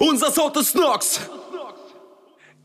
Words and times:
Unser 0.00 0.32
Sound 0.32 0.56
ist 0.56 0.74
Nox. 0.74 1.20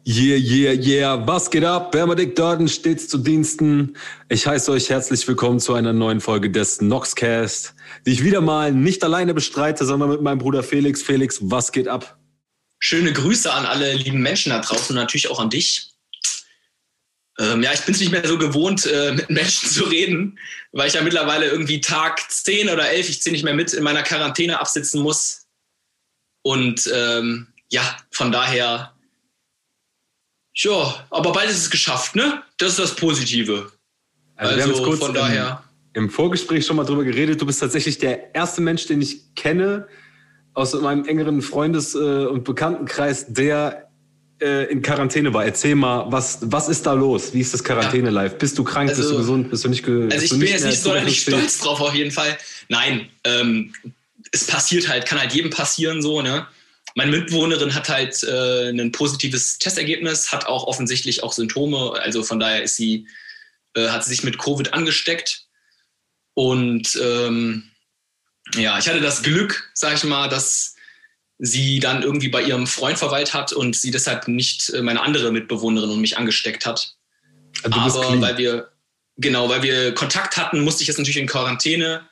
Yeah, 0.07 0.37
yeah, 0.37 0.71
yeah. 0.71 1.28
Was 1.28 1.51
geht 1.51 1.65
ab? 1.65 1.92
Benedikt 1.92 2.39
Dörden 2.39 2.69
stets 2.69 3.09
zu 3.09 3.17
Diensten. 3.17 3.97
Ich 4.29 4.47
heiße 4.47 4.71
euch 4.71 4.89
herzlich 4.89 5.28
willkommen 5.28 5.60
zu 5.60 5.74
einer 5.74 5.92
neuen 5.92 6.21
Folge 6.21 6.50
des 6.50 6.79
Noxcast, 6.79 7.76
die 8.06 8.12
ich 8.13 8.24
wieder 8.24 8.40
mal 8.40 8.71
nicht 8.71 9.04
alleine 9.04 9.34
bestreite, 9.34 9.84
sondern 9.84 10.12
mit 10.12 10.21
meinem 10.21 10.38
Bruder 10.38 10.63
Felix. 10.63 11.04
Felix, 11.04 11.40
was 11.42 11.74
geht 11.74 11.90
ab? 11.90 12.18
Schöne 12.79 13.12
Grüße 13.12 13.52
an 13.52 13.65
alle 13.65 13.96
lieben 13.96 14.22
Menschen 14.22 14.52
da 14.52 14.60
draußen 14.60 14.96
und 14.96 15.02
natürlich 15.02 15.29
auch 15.29 15.42
an 15.42 15.49
dich. 15.49 15.90
Ähm, 17.38 17.63
ja, 17.63 17.73
ich 17.73 17.81
bin 17.81 17.95
es 17.95 17.99
nicht 17.99 18.13
mehr 18.13 18.26
so 18.26 18.38
gewohnt, 18.38 18.86
äh, 18.86 19.12
mit 19.12 19.30
Menschen 19.30 19.70
zu 19.70 19.84
reden, 19.84 20.40
weil 20.72 20.88
ich 20.88 20.94
ja 20.94 21.02
mittlerweile 21.02 21.48
irgendwie 21.48 21.81
Tag 21.81 22.31
10 22.31 22.70
oder 22.70 22.90
11, 22.91 23.09
ich 23.09 23.22
zähle 23.22 23.34
nicht 23.34 23.44
mehr 23.44 23.54
mit, 23.54 23.73
in 23.73 23.84
meiner 23.84 24.04
Quarantäne 24.04 24.58
absitzen 24.58 25.02
muss. 25.02 25.45
Und 26.45 26.88
ähm, 26.93 27.48
ja, 27.71 27.81
von 28.12 28.31
daher 28.31 28.94
ja, 30.58 31.05
aber 31.09 31.31
bald 31.31 31.49
ist 31.49 31.58
es 31.58 31.70
geschafft, 31.72 32.16
ne? 32.16 32.44
Das 32.58 32.70
ist 32.70 32.80
das 32.80 32.95
Positive. 32.95 33.72
Also, 34.36 34.53
also 34.53 34.55
wir 34.55 34.63
haben 34.63 34.70
jetzt 34.70 34.84
kurz 34.84 35.00
von 35.00 35.13
daher. 35.13 35.63
Im, 35.94 36.03
Im, 36.03 36.09
Vorgespräch 36.09 36.66
schon 36.66 36.77
mal 36.77 36.86
drüber 36.86 37.03
geredet. 37.03 37.41
Du 37.41 37.45
bist 37.45 37.59
tatsächlich 37.59 37.98
der 37.98 38.34
erste 38.34 38.62
Mensch, 38.62 38.86
den 38.86 39.02
ich 39.02 39.34
kenne 39.36 39.88
aus 40.53 40.73
meinem 40.73 41.05
engeren 41.05 41.41
Freundes- 41.41 41.95
äh, 41.95 41.98
und 41.98 42.44
Bekanntenkreis, 42.44 43.25
der 43.34 43.89
äh, 44.39 44.72
in 44.72 44.81
Quarantäne 44.81 45.34
war. 45.34 45.44
Erzähl 45.44 45.75
mal, 45.75 46.05
was, 46.09 46.39
was 46.44 46.70
ist 46.70 46.86
da 46.86 46.94
los? 46.94 47.34
Wie 47.34 47.41
ist 47.41 47.53
das 47.53 47.64
Quarantäne-Life? 47.64 48.36
Bist 48.38 48.58
du 48.58 48.64
krank? 48.64 48.89
Also, 48.89 49.02
bist 49.02 49.12
du 49.12 49.17
gesund? 49.17 49.50
Bist 49.50 49.66
du 49.66 49.70
nicht 49.70 49.84
ge 49.84 50.09
Also 50.09 50.23
ich 50.23 50.30
bin 50.30 50.41
jetzt 50.41 50.66
nicht 50.66 50.81
sonderlich 50.81 51.22
stolz 51.22 51.58
drauf 51.58 51.81
auf 51.81 51.95
jeden 51.95 52.12
Fall. 52.12 52.38
Nein, 52.70 53.09
ähm, 53.25 53.73
es 54.32 54.48
passiert 54.48 54.88
halt, 54.88 55.06
kann 55.06 55.20
halt 55.20 55.34
jedem 55.34 55.52
passieren 55.52 56.02
so, 56.02 56.22
ne? 56.22 56.48
Meine 56.96 57.12
Mitbewohnerin 57.12 57.74
hat 57.74 57.90
halt 57.90 58.24
äh, 58.24 58.70
ein 58.70 58.92
positives 58.92 59.58
Testergebnis, 59.58 60.32
hat 60.32 60.46
auch 60.46 60.66
offensichtlich 60.66 61.23
auch 61.23 61.34
Symptome. 61.34 61.92
Also 62.02 62.23
von 62.23 62.40
daher 62.40 62.64
ist 62.64 62.78
sie, 62.78 63.08
äh, 63.73 63.90
hat 63.90 64.06
sie 64.06 64.12
sich 64.12 64.23
mit 64.23 64.38
Covid 64.38 64.73
angesteckt. 64.73 65.45
Und 66.36 66.98
ähm, 67.02 67.72
ja, 68.54 68.78
ich 68.80 68.88
hatte 68.88 69.02
das 69.02 69.23
Glück, 69.23 69.72
sag 69.73 69.95
ich 69.95 70.04
mal, 70.06 70.30
dass 70.30 70.76
sie 71.38 71.80
dann 71.80 72.02
irgendwie 72.02 72.30
bei 72.30 72.44
ihrem 72.44 72.66
Freund 72.67 72.98
verweilt 72.98 73.34
hat 73.34 73.52
und 73.52 73.76
sie 73.76 73.92
deshalb 73.92 74.28
nicht 74.28 74.70
äh, 74.70 74.82
meine 74.82 75.02
andere 75.02 75.32
Mitbewohnerin 75.32 75.89
und 75.89 76.02
mich 76.02 76.17
angesteckt 76.17 76.66
hat. 76.66 76.95
Also 77.64 78.02
Aber 78.02 78.22
weil 78.22 78.38
wir, 78.38 78.72
genau, 79.17 79.50
weil 79.50 79.64
wir 79.64 79.94
Kontakt 79.94 80.38
hatten, 80.38 80.62
musste 80.62 80.84
ich 80.84 80.88
jetzt 80.88 80.98
natürlich 80.98 81.17
in 81.17 81.28
Quarantäne. 81.28 82.08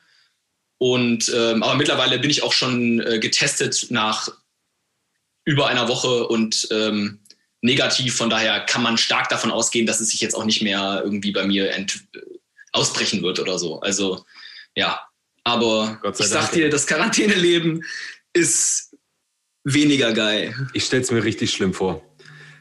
Und 0.84 1.32
ähm, 1.34 1.62
aber 1.62 1.76
mittlerweile 1.76 2.18
bin 2.18 2.28
ich 2.28 2.42
auch 2.42 2.52
schon 2.52 3.00
äh, 3.00 3.18
getestet 3.18 3.86
nach 3.88 4.28
über 5.46 5.66
einer 5.66 5.88
Woche 5.88 6.28
und 6.28 6.68
ähm, 6.70 7.20
negativ. 7.62 8.14
Von 8.16 8.28
daher 8.28 8.60
kann 8.60 8.82
man 8.82 8.98
stark 8.98 9.30
davon 9.30 9.50
ausgehen, 9.50 9.86
dass 9.86 10.00
es 10.00 10.10
sich 10.10 10.20
jetzt 10.20 10.34
auch 10.34 10.44
nicht 10.44 10.60
mehr 10.60 11.00
irgendwie 11.02 11.32
bei 11.32 11.46
mir 11.46 11.70
ent 11.70 12.04
ausbrechen 12.72 13.22
wird 13.22 13.40
oder 13.40 13.58
so. 13.58 13.80
Also 13.80 14.26
ja, 14.76 15.00
aber 15.42 16.02
ich 16.18 16.26
sag 16.26 16.52
dir, 16.52 16.68
das 16.68 16.86
Quarantäneleben 16.86 17.82
ist 18.34 18.94
weniger 19.62 20.12
geil. 20.12 20.54
Ich 20.74 20.84
stell's 20.84 21.10
mir 21.10 21.24
richtig 21.24 21.50
schlimm 21.50 21.72
vor. 21.72 22.02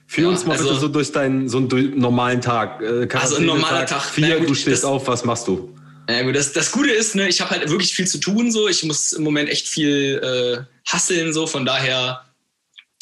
Führ 0.08 0.24
ja, 0.24 0.30
uns 0.30 0.46
mal 0.46 0.54
also, 0.54 0.70
bitte 0.70 0.80
so 0.80 0.88
durch 0.88 1.12
deinen 1.12 1.50
so 1.50 1.58
einen 1.58 2.00
normalen 2.00 2.40
Tag. 2.40 2.82
Äh, 2.82 3.06
also 3.18 3.36
ein 3.36 3.46
normaler 3.46 3.86
Tag. 3.86 4.02
Vier, 4.02 4.40
gut, 4.40 4.52
du 4.52 4.56
stehst 4.56 4.86
das, 4.86 4.90
auf, 4.90 5.10
was 5.10 5.26
machst 5.26 5.46
du? 5.50 5.76
Ja 6.09 6.22
gut, 6.23 6.36
das, 6.36 6.52
das 6.52 6.72
Gute 6.72 6.92
ist, 6.92 7.16
ne, 7.16 7.30
ich 7.30 7.40
habe 7.40 7.52
halt 7.52 7.70
wirklich 7.70 7.94
viel 7.94 8.08
zu 8.08 8.18
tun. 8.18 8.52
So, 8.52 8.68
ich 8.68 8.84
muss 8.84 9.14
im 9.14 9.23
Moment 9.23 9.50
echt 9.50 9.68
viel 9.68 10.20
äh, 10.22 10.92
hasseln. 10.92 11.34
So, 11.34 11.48
von 11.48 11.66
daher 11.66 12.26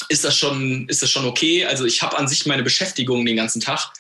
ist 0.10 0.24
das 0.24 0.38
schon, 0.38 0.88
ist 0.88 1.02
das 1.02 1.10
schon 1.10 1.26
okay. 1.26 1.66
Also 1.66 1.86
ich 1.86 2.02
habe 2.02 2.18
an 2.18 2.28
sich 2.28 2.46
meine 2.46 2.64
Beschäftigung 2.64 3.26
den 3.26 3.36
ganzen 3.36 3.62
Tag. 3.62 3.92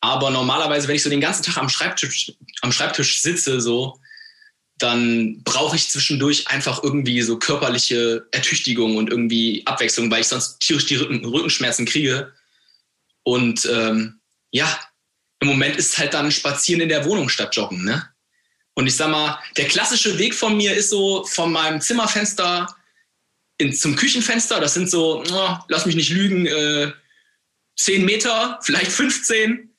Aber 0.00 0.30
normalerweise, 0.30 0.88
wenn 0.88 0.96
ich 0.96 1.02
so 1.02 1.10
den 1.10 1.20
ganzen 1.20 1.42
Tag 1.42 1.56
am 1.56 1.68
Schreibtisch, 1.68 2.32
am 2.60 2.72
Schreibtisch 2.72 3.22
sitze, 3.22 3.60
so, 3.60 3.98
dann 4.78 5.42
brauche 5.42 5.76
ich 5.76 5.88
zwischendurch 5.88 6.48
einfach 6.48 6.82
irgendwie 6.82 7.22
so 7.22 7.38
körperliche 7.38 8.26
Ertüchtigung 8.30 8.96
und 8.96 9.08
irgendwie 9.08 9.66
Abwechslung, 9.66 10.10
weil 10.10 10.20
ich 10.20 10.28
sonst 10.28 10.60
tierisch 10.60 10.86
die 10.86 10.96
Rücken, 10.96 11.24
Rückenschmerzen 11.24 11.86
kriege. 11.86 12.32
Und 13.22 13.66
ähm, 13.72 14.20
ja, 14.50 14.78
im 15.40 15.48
Moment 15.48 15.76
ist 15.76 15.96
halt 15.96 16.12
dann 16.12 16.30
Spazieren 16.30 16.82
in 16.82 16.88
der 16.88 17.06
Wohnung 17.06 17.28
statt 17.28 17.56
Joggen. 17.56 17.84
Ne? 17.84 18.06
Und 18.76 18.86
ich 18.86 18.94
sag 18.94 19.10
mal, 19.10 19.38
der 19.56 19.66
klassische 19.66 20.18
Weg 20.18 20.34
von 20.34 20.56
mir 20.56 20.74
ist 20.74 20.90
so 20.90 21.24
von 21.24 21.50
meinem 21.50 21.80
Zimmerfenster 21.80 22.68
in, 23.58 23.72
zum 23.72 23.96
Küchenfenster. 23.96 24.60
Das 24.60 24.74
sind 24.74 24.90
so, 24.90 25.24
oh, 25.26 25.56
lass 25.68 25.86
mich 25.86 25.96
nicht 25.96 26.10
lügen, 26.10 26.46
äh, 26.46 26.92
10 27.76 28.04
Meter, 28.04 28.58
vielleicht 28.62 28.92
15. 28.92 29.70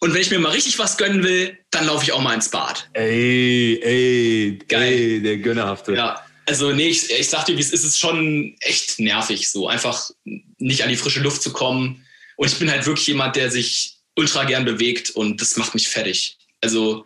Und 0.00 0.14
wenn 0.14 0.20
ich 0.20 0.30
mir 0.30 0.38
mal 0.38 0.52
richtig 0.52 0.78
was 0.78 0.96
gönnen 0.96 1.22
will, 1.22 1.58
dann 1.70 1.86
laufe 1.86 2.04
ich 2.04 2.12
auch 2.12 2.20
mal 2.20 2.34
ins 2.34 2.50
Bad. 2.50 2.88
Ey, 2.94 3.78
ey, 3.82 4.58
geil. 4.68 4.92
Ey, 4.92 5.22
der 5.22 5.36
Gönnerhafte. 5.38 5.94
Ja, 5.94 6.24
also 6.46 6.72
nee, 6.72 6.88
ich, 6.88 7.10
ich 7.10 7.28
sag 7.28 7.44
dir, 7.44 7.56
wie 7.56 7.60
es 7.60 7.72
ist, 7.72 7.84
ist 7.84 7.98
schon 7.98 8.56
echt 8.60 8.98
nervig, 8.98 9.50
so 9.50 9.68
einfach 9.68 10.10
nicht 10.24 10.82
an 10.82 10.88
die 10.88 10.96
frische 10.96 11.20
Luft 11.20 11.42
zu 11.42 11.52
kommen. 11.52 12.06
Und 12.36 12.48
ich 12.48 12.58
bin 12.58 12.70
halt 12.70 12.86
wirklich 12.86 13.06
jemand, 13.06 13.36
der 13.36 13.50
sich 13.50 13.98
ultra 14.14 14.44
gern 14.44 14.64
bewegt 14.64 15.10
und 15.10 15.40
das 15.40 15.56
macht 15.56 15.74
mich 15.74 15.88
fertig. 15.88 16.38
Also 16.62 17.04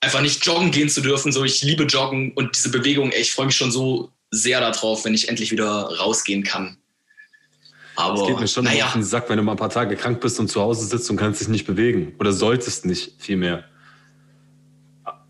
einfach 0.00 0.20
nicht 0.20 0.44
joggen 0.44 0.70
gehen 0.70 0.88
zu 0.88 1.00
dürfen, 1.00 1.32
so 1.32 1.44
ich 1.44 1.62
liebe 1.62 1.84
Joggen 1.84 2.32
und 2.32 2.56
diese 2.56 2.70
Bewegung, 2.70 3.10
ey, 3.10 3.20
ich 3.20 3.32
freue 3.32 3.46
mich 3.46 3.56
schon 3.56 3.70
so 3.70 4.12
sehr 4.30 4.60
darauf, 4.60 5.04
wenn 5.04 5.14
ich 5.14 5.28
endlich 5.28 5.50
wieder 5.50 5.66
rausgehen 5.98 6.42
kann. 6.44 6.78
Aber 7.96 8.20
es 8.22 8.28
geht 8.28 8.38
mir 8.38 8.46
schon 8.46 8.64
naja. 8.64 8.86
auf 8.86 8.92
den 8.92 9.02
Sack, 9.02 9.28
wenn 9.28 9.38
du 9.38 9.42
mal 9.42 9.52
ein 9.52 9.58
paar 9.58 9.70
Tage 9.70 9.96
krank 9.96 10.20
bist 10.20 10.38
und 10.38 10.48
zu 10.48 10.60
Hause 10.60 10.86
sitzt 10.86 11.10
und 11.10 11.16
kannst 11.16 11.40
dich 11.40 11.48
nicht 11.48 11.66
bewegen. 11.66 12.14
Oder 12.20 12.32
solltest 12.32 12.86
nicht, 12.86 13.14
vielmehr. 13.18 13.64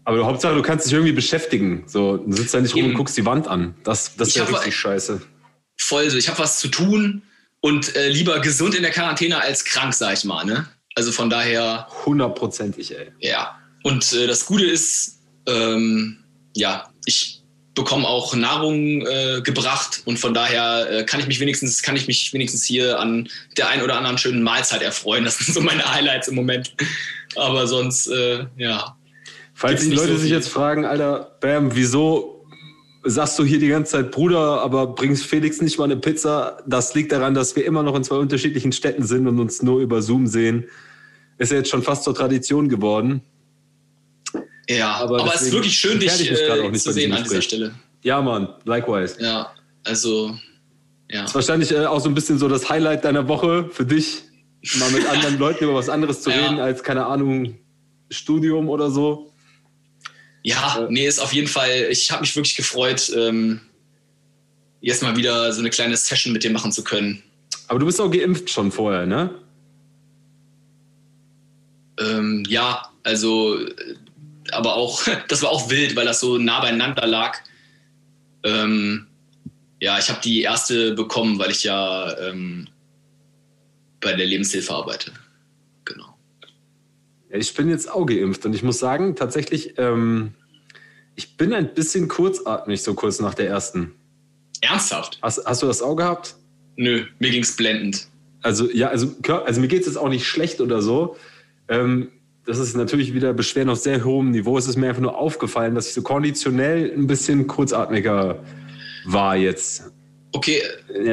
Aber 0.04 0.24
Hauptsache, 0.26 0.54
du 0.54 0.62
kannst 0.62 0.86
dich 0.86 0.92
irgendwie 0.92 1.12
beschäftigen. 1.12 1.84
So, 1.86 2.18
du 2.18 2.32
sitzt 2.32 2.52
da 2.52 2.60
nicht 2.60 2.74
rum 2.74 2.84
und 2.84 2.94
guckst 2.94 3.16
die 3.16 3.24
Wand 3.24 3.48
an. 3.48 3.74
Das, 3.84 4.16
das 4.16 4.28
ist 4.28 4.36
ja 4.36 4.44
richtig 4.44 4.76
scheiße. 4.76 5.22
Voll 5.78 6.10
so. 6.10 6.18
Ich 6.18 6.28
habe 6.28 6.38
was 6.38 6.58
zu 6.58 6.68
tun 6.68 7.22
und 7.60 7.94
äh, 7.96 8.08
lieber 8.08 8.38
gesund 8.40 8.74
in 8.74 8.82
der 8.82 8.90
Quarantäne 8.90 9.40
als 9.40 9.64
krank, 9.64 9.94
sag 9.94 10.14
ich 10.14 10.24
mal. 10.24 10.44
Ne? 10.44 10.66
Also 10.94 11.12
von 11.12 11.30
daher. 11.30 11.86
Hundertprozentig, 12.04 12.94
ey. 12.94 13.12
Ja. 13.18 13.57
Und 13.82 14.12
äh, 14.12 14.26
das 14.26 14.46
Gute 14.46 14.66
ist, 14.66 15.20
ähm, 15.46 16.18
ja, 16.54 16.90
ich 17.06 17.38
bekomme 17.78 18.06
auch 18.08 18.34
Nahrung 18.34 19.06
äh, 19.06 19.40
gebracht 19.42 20.02
und 20.04 20.18
von 20.18 20.34
daher 20.34 20.90
äh, 20.90 21.04
kann 21.04 21.20
ich 21.20 21.28
mich 21.28 21.38
wenigstens 21.38 21.80
kann 21.80 21.94
ich 21.94 22.08
mich 22.08 22.32
wenigstens 22.32 22.64
hier 22.64 22.98
an 22.98 23.28
der 23.56 23.68
ein 23.68 23.82
oder 23.82 23.96
anderen 23.96 24.18
schönen 24.18 24.42
Mahlzeit 24.42 24.82
erfreuen. 24.82 25.24
Das 25.24 25.38
sind 25.38 25.54
so 25.54 25.60
meine 25.60 25.84
Highlights 25.94 26.28
im 26.28 26.34
Moment. 26.34 26.74
Aber 27.36 27.66
sonst 27.66 28.08
äh, 28.08 28.46
ja. 28.56 28.96
Falls 29.54 29.82
die 29.82 29.94
Leute 29.94 30.14
so 30.14 30.18
sich 30.18 30.30
jetzt 30.30 30.48
fragen, 30.48 30.84
Alter, 30.84 31.36
Bam, 31.40 31.74
wieso 31.74 32.44
sagst 33.04 33.38
du 33.38 33.44
hier 33.44 33.58
die 33.58 33.68
ganze 33.68 33.92
Zeit 33.92 34.10
Bruder, 34.10 34.60
aber 34.60 34.88
bringst 34.88 35.24
Felix 35.26 35.60
nicht 35.60 35.78
mal 35.78 35.84
eine 35.84 35.96
Pizza? 35.96 36.58
Das 36.66 36.94
liegt 36.94 37.12
daran, 37.12 37.34
dass 37.34 37.54
wir 37.56 37.64
immer 37.64 37.82
noch 37.82 37.94
in 37.94 38.04
zwei 38.04 38.16
unterschiedlichen 38.16 38.72
Städten 38.72 39.04
sind 39.04 39.26
und 39.26 39.38
uns 39.38 39.62
nur 39.62 39.80
über 39.80 40.02
Zoom 40.02 40.26
sehen. 40.26 40.64
Ist 41.38 41.52
ja 41.52 41.58
jetzt 41.58 41.70
schon 41.70 41.82
fast 41.82 42.04
zur 42.04 42.14
Tradition 42.14 42.68
geworden. 42.68 43.22
Ja, 44.68 44.92
aber, 44.96 45.20
aber 45.20 45.34
es 45.34 45.42
ist 45.42 45.52
wirklich 45.52 45.78
schön, 45.78 45.98
dich 45.98 46.30
äh, 46.30 46.72
zu 46.72 46.92
sehen 46.92 47.12
an 47.12 47.24
dieser 47.24 47.42
Stelle. 47.42 47.74
Ja, 48.02 48.20
Mann, 48.20 48.48
likewise. 48.64 49.16
Ja, 49.20 49.52
also, 49.84 50.36
ja. 51.10 51.22
Das 51.22 51.30
ist 51.30 51.34
wahrscheinlich 51.34 51.72
äh, 51.72 51.86
auch 51.86 52.00
so 52.00 52.08
ein 52.08 52.14
bisschen 52.14 52.38
so 52.38 52.48
das 52.48 52.68
Highlight 52.68 53.04
deiner 53.04 53.26
Woche 53.28 53.70
für 53.72 53.86
dich, 53.86 54.22
mal 54.74 54.90
mit 54.90 55.06
anderen 55.08 55.38
Leuten 55.38 55.64
über 55.64 55.74
was 55.74 55.88
anderes 55.88 56.20
zu 56.22 56.30
ja. 56.30 56.36
reden, 56.36 56.60
als, 56.60 56.82
keine 56.82 57.06
Ahnung, 57.06 57.58
Studium 58.10 58.68
oder 58.68 58.90
so. 58.90 59.32
Ja, 60.42 60.84
äh, 60.84 60.86
nee, 60.90 61.06
ist 61.06 61.18
auf 61.18 61.32
jeden 61.32 61.48
Fall, 61.48 61.88
ich 61.90 62.10
habe 62.10 62.20
mich 62.20 62.36
wirklich 62.36 62.56
gefreut, 62.56 63.10
ähm, 63.16 63.60
jetzt 64.80 65.02
mal 65.02 65.16
wieder 65.16 65.50
so 65.52 65.60
eine 65.60 65.70
kleine 65.70 65.96
Session 65.96 66.32
mit 66.32 66.44
dir 66.44 66.50
machen 66.50 66.72
zu 66.72 66.84
können. 66.84 67.22
Aber 67.68 67.78
du 67.78 67.86
bist 67.86 68.00
auch 68.00 68.10
geimpft 68.10 68.50
schon 68.50 68.70
vorher, 68.70 69.06
ne? 69.06 69.30
Ähm, 71.98 72.44
ja, 72.48 72.88
also 73.02 73.58
aber 74.52 74.74
auch, 74.74 75.02
das 75.28 75.42
war 75.42 75.50
auch 75.50 75.70
wild, 75.70 75.96
weil 75.96 76.06
das 76.06 76.20
so 76.20 76.38
nah 76.38 76.60
beieinander 76.60 77.06
lag. 77.06 77.38
Ähm, 78.44 79.06
ja, 79.80 79.98
ich 79.98 80.08
habe 80.08 80.20
die 80.22 80.42
erste 80.42 80.94
bekommen, 80.94 81.38
weil 81.38 81.50
ich 81.50 81.64
ja 81.64 82.16
ähm, 82.18 82.68
bei 84.00 84.12
der 84.12 84.26
Lebenshilfe 84.26 84.74
arbeite. 84.74 85.12
Genau. 85.84 86.16
Ich 87.30 87.54
bin 87.54 87.68
jetzt 87.68 87.90
auch 87.90 88.06
geimpft 88.06 88.44
und 88.46 88.54
ich 88.54 88.62
muss 88.62 88.78
sagen, 88.78 89.14
tatsächlich, 89.16 89.74
ähm, 89.78 90.34
ich 91.14 91.36
bin 91.36 91.52
ein 91.52 91.74
bisschen 91.74 92.08
kurzatmig, 92.08 92.82
so 92.82 92.94
kurz 92.94 93.20
nach 93.20 93.34
der 93.34 93.48
ersten. 93.48 93.94
Ernsthaft? 94.60 95.18
Hast, 95.22 95.44
hast 95.44 95.62
du 95.62 95.66
das 95.66 95.82
auch 95.82 95.96
gehabt? 95.96 96.34
Nö, 96.76 97.06
mir 97.18 97.30
ging 97.30 97.42
es 97.42 97.54
blendend. 97.56 98.06
Also, 98.42 98.70
ja, 98.70 98.88
also, 98.88 99.16
also 99.44 99.60
mir 99.60 99.68
geht 99.68 99.80
es 99.80 99.86
jetzt 99.86 99.96
auch 99.96 100.08
nicht 100.08 100.26
schlecht 100.26 100.60
oder 100.60 100.80
so. 100.80 101.16
Ähm, 101.68 102.10
das 102.48 102.58
ist 102.58 102.74
natürlich 102.74 103.14
wieder 103.14 103.32
Beschwerden 103.32 103.70
auf 103.70 103.78
sehr 103.78 104.02
hohem 104.04 104.30
Niveau. 104.30 104.58
Es 104.58 104.66
ist 104.66 104.76
mir 104.76 104.88
einfach 104.88 105.02
nur 105.02 105.16
aufgefallen, 105.16 105.74
dass 105.74 105.88
ich 105.88 105.94
so 105.94 106.02
konditionell 106.02 106.92
ein 106.96 107.06
bisschen 107.06 107.46
kurzatmiger 107.46 108.42
war 109.04 109.36
jetzt. 109.36 109.84
Okay, 110.32 110.62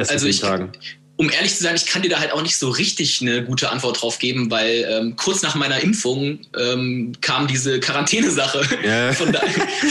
also 0.08 0.28
ich, 0.28 0.40
Tagen 0.40 0.72
um 1.18 1.30
ehrlich 1.30 1.56
zu 1.56 1.64
sein, 1.64 1.76
ich 1.76 1.86
kann 1.86 2.02
dir 2.02 2.10
da 2.10 2.20
halt 2.20 2.34
auch 2.34 2.42
nicht 2.42 2.58
so 2.58 2.70
richtig 2.70 3.22
eine 3.22 3.44
gute 3.44 3.70
Antwort 3.70 4.02
drauf 4.02 4.20
geben, 4.20 4.52
weil 4.52 4.86
ähm, 4.90 5.16
kurz 5.16 5.42
nach 5.44 5.56
meiner 5.56 5.82
Impfung 5.82 6.40
ähm, 6.58 7.14
kam 7.22 7.48
diese 7.48 7.80
Quarantänesache. 7.80 8.62
Yeah. 8.84 9.14
Von, 9.14 9.32
da, 9.32 9.42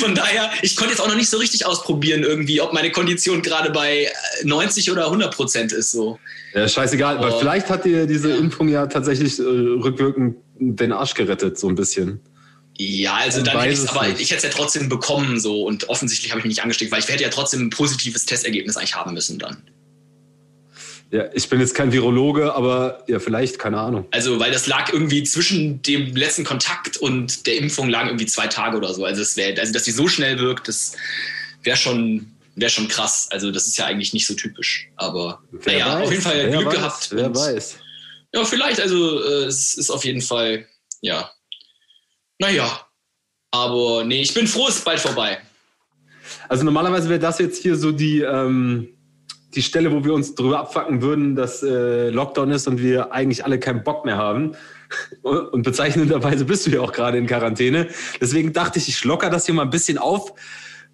von, 0.00 0.14
daher, 0.14 0.50
ich 0.60 0.76
konnte 0.76 0.92
jetzt 0.92 1.00
auch 1.00 1.08
noch 1.08 1.16
nicht 1.16 1.30
so 1.30 1.38
richtig 1.38 1.64
ausprobieren 1.64 2.22
irgendwie, 2.22 2.60
ob 2.60 2.74
meine 2.74 2.90
Kondition 2.90 3.40
gerade 3.40 3.70
bei 3.70 4.08
90 4.42 4.90
oder 4.92 5.06
100 5.06 5.34
Prozent 5.34 5.72
ist. 5.72 5.92
So. 5.92 6.18
Ja, 6.52 6.68
scheißegal. 6.68 7.16
Aber 7.16 7.38
vielleicht 7.38 7.70
hat 7.70 7.84
dir 7.84 8.06
diese. 8.06 8.34
Impfung 8.34 8.68
ja 8.68 8.86
tatsächlich 8.86 9.38
äh, 9.38 9.42
rückwirkend 9.42 10.36
den 10.58 10.92
Arsch 10.92 11.14
gerettet, 11.14 11.58
so 11.58 11.68
ein 11.68 11.74
bisschen. 11.74 12.20
Ja, 12.76 13.14
also 13.14 13.42
dann 13.42 13.60
hätte 13.60 13.74
ich 13.74 13.88
aber 13.88 14.08
nicht. 14.08 14.20
ich 14.20 14.30
hätte 14.30 14.46
es 14.46 14.52
ja 14.52 14.58
trotzdem 14.58 14.88
bekommen 14.88 15.38
so 15.38 15.64
und 15.64 15.88
offensichtlich 15.88 16.32
habe 16.32 16.40
ich 16.40 16.44
mich 16.44 16.56
nicht 16.56 16.62
angesteckt, 16.62 16.90
weil 16.90 17.00
ich 17.00 17.08
hätte 17.08 17.22
ja 17.22 17.28
trotzdem 17.28 17.62
ein 17.62 17.70
positives 17.70 18.24
Testergebnis 18.26 18.76
eigentlich 18.76 18.96
haben 18.96 19.14
müssen 19.14 19.38
dann. 19.38 19.62
Ja, 21.10 21.26
ich 21.32 21.48
bin 21.48 21.60
jetzt 21.60 21.76
kein 21.76 21.92
Virologe, 21.92 22.52
aber 22.54 23.04
ja, 23.06 23.20
vielleicht, 23.20 23.60
keine 23.60 23.78
Ahnung. 23.78 24.06
Also, 24.10 24.40
weil 24.40 24.50
das 24.50 24.66
lag 24.66 24.92
irgendwie 24.92 25.22
zwischen 25.22 25.80
dem 25.82 26.16
letzten 26.16 26.42
Kontakt 26.42 26.96
und 26.96 27.46
der 27.46 27.56
Impfung 27.58 27.88
lagen 27.88 28.08
irgendwie 28.08 28.26
zwei 28.26 28.48
Tage 28.48 28.76
oder 28.76 28.92
so. 28.92 29.04
Also, 29.04 29.22
es 29.22 29.36
wäre, 29.36 29.60
also 29.60 29.72
dass 29.72 29.84
die 29.84 29.92
so 29.92 30.08
schnell 30.08 30.40
wirkt, 30.40 30.66
das 30.66 30.96
wäre 31.62 31.76
schon, 31.76 32.32
wäre 32.56 32.70
schon 32.70 32.88
krass. 32.88 33.28
Also, 33.30 33.52
das 33.52 33.68
ist 33.68 33.76
ja 33.76 33.84
eigentlich 33.84 34.12
nicht 34.12 34.26
so 34.26 34.34
typisch. 34.34 34.88
Aber 34.96 35.40
wer 35.52 35.72
naja, 35.74 35.94
weiß, 35.94 36.04
auf 36.04 36.10
jeden 36.10 36.22
Fall 36.22 36.50
Glück 36.50 36.66
weiß, 36.66 36.74
gehabt. 36.74 37.08
Wer 37.12 37.32
weiß. 37.32 37.76
Ja, 38.34 38.44
vielleicht, 38.44 38.80
also, 38.80 39.22
äh, 39.22 39.44
es 39.44 39.74
ist 39.74 39.90
auf 39.90 40.04
jeden 40.04 40.20
Fall, 40.20 40.66
ja. 41.00 41.30
Naja. 42.40 42.80
Aber 43.52 44.02
nee, 44.04 44.22
ich 44.22 44.34
bin 44.34 44.48
froh, 44.48 44.66
es 44.68 44.76
ist 44.76 44.84
bald 44.84 44.98
vorbei. 44.98 45.38
Also, 46.48 46.64
normalerweise 46.64 47.08
wäre 47.08 47.20
das 47.20 47.38
jetzt 47.38 47.62
hier 47.62 47.76
so 47.76 47.92
die, 47.92 48.22
ähm, 48.22 48.88
die 49.54 49.62
Stelle, 49.62 49.92
wo 49.92 50.04
wir 50.04 50.12
uns 50.12 50.34
drüber 50.34 50.58
abfacken 50.58 51.00
würden, 51.00 51.36
dass 51.36 51.62
äh, 51.62 52.10
Lockdown 52.10 52.50
ist 52.50 52.66
und 52.66 52.82
wir 52.82 53.12
eigentlich 53.12 53.44
alle 53.44 53.60
keinen 53.60 53.84
Bock 53.84 54.04
mehr 54.04 54.16
haben. 54.16 54.56
Und 55.22 55.62
bezeichnenderweise 55.62 56.44
bist 56.44 56.66
du 56.66 56.70
ja 56.70 56.80
auch 56.80 56.92
gerade 56.92 57.18
in 57.18 57.26
Quarantäne. 57.26 57.88
Deswegen 58.20 58.52
dachte 58.52 58.78
ich, 58.78 58.88
ich 58.88 59.02
locker 59.04 59.30
das 59.30 59.46
hier 59.46 59.54
mal 59.54 59.62
ein 59.62 59.70
bisschen 59.70 59.98
auf 59.98 60.34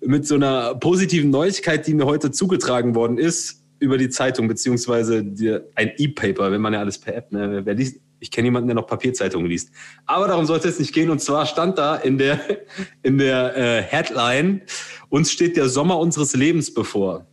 mit 0.00 0.26
so 0.26 0.36
einer 0.36 0.74
positiven 0.74 1.30
Neuigkeit, 1.30 1.86
die 1.86 1.94
mir 1.94 2.06
heute 2.06 2.30
zugetragen 2.30 2.94
worden 2.94 3.18
ist 3.18 3.59
über 3.80 3.98
die 3.98 4.08
Zeitung, 4.08 4.46
beziehungsweise 4.46 5.24
die, 5.24 5.58
ein 5.74 5.92
E-Paper, 5.96 6.52
wenn 6.52 6.60
man 6.60 6.72
ja 6.72 6.80
alles 6.80 6.98
per 6.98 7.16
App, 7.16 7.32
ne? 7.32 7.62
Wer 7.64 7.74
liest, 7.74 7.96
ich 8.20 8.30
kenne 8.30 8.46
jemanden, 8.46 8.68
der 8.68 8.74
noch 8.74 8.86
Papierzeitungen 8.86 9.48
liest. 9.48 9.70
Aber 10.06 10.28
darum 10.28 10.46
sollte 10.46 10.68
es 10.68 10.78
nicht 10.78 10.92
gehen. 10.92 11.10
Und 11.10 11.20
zwar 11.20 11.46
stand 11.46 11.78
da 11.78 11.96
in 11.96 12.18
der, 12.18 12.38
in 13.02 13.18
der 13.18 13.56
äh, 13.56 13.82
Headline, 13.82 14.62
uns 15.08 15.32
steht 15.32 15.56
der 15.56 15.68
Sommer 15.68 15.98
unseres 15.98 16.34
Lebens 16.34 16.72
bevor 16.72 17.26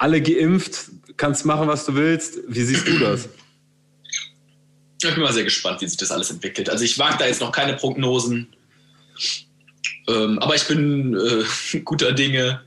alle 0.00 0.22
geimpft, 0.22 0.90
kannst 1.18 1.44
machen, 1.44 1.68
was 1.68 1.84
du 1.84 1.94
willst. 1.94 2.38
Wie 2.48 2.62
siehst 2.62 2.88
du 2.88 2.98
das? 2.98 3.28
Ich 5.02 5.14
bin 5.14 5.22
mal 5.22 5.32
sehr 5.32 5.44
gespannt, 5.44 5.82
wie 5.82 5.86
sich 5.86 5.98
das 5.98 6.10
alles 6.10 6.30
entwickelt. 6.30 6.70
Also 6.70 6.84
ich 6.84 6.98
wage 6.98 7.18
da 7.18 7.26
jetzt 7.26 7.42
noch 7.42 7.52
keine 7.52 7.74
Prognosen, 7.74 8.48
ähm, 10.08 10.38
aber 10.38 10.54
ich 10.54 10.66
bin 10.66 11.14
äh, 11.14 11.78
guter 11.84 12.12
Dinge 12.12 12.62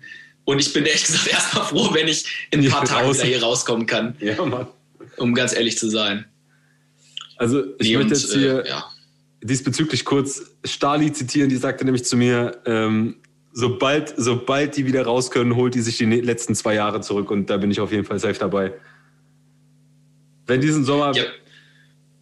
und 0.45 0.59
ich 0.59 0.73
bin 0.73 0.85
ehrlich 0.85 1.05
gesagt 1.05 1.27
erstmal 1.31 1.65
froh, 1.65 1.93
wenn 1.93 2.07
ich 2.07 2.47
in 2.51 2.61
ein 2.61 2.69
paar 2.69 2.85
Tagen 2.85 3.13
wieder 3.13 3.23
hier 3.23 3.43
rauskommen 3.43 3.85
kann. 3.85 4.15
Ja, 4.19 4.43
Mann. 4.45 4.67
Um 5.17 5.33
ganz 5.33 5.53
ehrlich 5.53 5.77
zu 5.77 5.89
sein. 5.89 6.25
Also 7.37 7.63
ich 7.79 7.89
nee, 7.89 7.97
möchte 7.97 8.13
jetzt 8.13 8.33
hier 8.33 8.65
äh, 8.65 8.69
ja. 8.69 8.85
diesbezüglich 9.41 10.05
kurz 10.05 10.41
Stali 10.63 11.11
zitieren, 11.11 11.49
die 11.49 11.57
sagte 11.57 11.85
nämlich 11.85 12.05
zu 12.05 12.17
mir, 12.17 12.61
ähm, 12.65 13.17
sobald, 13.51 14.13
sobald 14.17 14.75
die 14.75 14.85
wieder 14.85 15.03
raus 15.03 15.29
können, 15.29 15.55
holt 15.55 15.75
die 15.75 15.81
sich 15.81 15.97
die 15.97 16.05
letzten 16.05 16.55
zwei 16.55 16.75
Jahre 16.75 17.01
zurück 17.01 17.31
und 17.31 17.49
da 17.49 17.57
bin 17.57 17.69
ich 17.69 17.79
auf 17.79 17.91
jeden 17.91 18.05
Fall 18.05 18.19
safe 18.19 18.39
dabei. 18.39 18.73
Wenn 20.47 20.61
diesen 20.61 20.83
Sommer 20.83 21.15
ja. 21.15 21.23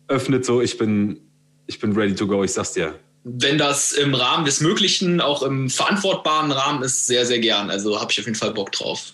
öffnet, 0.08 0.46
so, 0.46 0.62
ich 0.62 0.78
bin, 0.78 1.20
ich 1.68 1.80
bin 1.80 1.94
ready 1.94 2.16
to 2.16 2.28
go, 2.28 2.44
ich 2.44 2.52
sag's 2.52 2.74
dir. 2.74 2.96
Wenn 3.24 3.58
das 3.58 3.92
im 3.92 4.16
Rahmen 4.16 4.46
des 4.46 4.62
Möglichen, 4.62 5.22
auch 5.22 5.44
im 5.44 5.70
verantwortbaren 5.70 6.52
Rahmen 6.52 6.82
ist, 6.82 7.06
sehr, 7.06 7.26
sehr 7.26 7.40
gern. 7.40 7.70
Also 7.70 8.00
habe 8.00 8.12
ich 8.12 8.20
auf 8.20 8.26
jeden 8.26 8.38
Fall 8.38 8.52
Bock 8.52 8.72
drauf. 8.72 9.14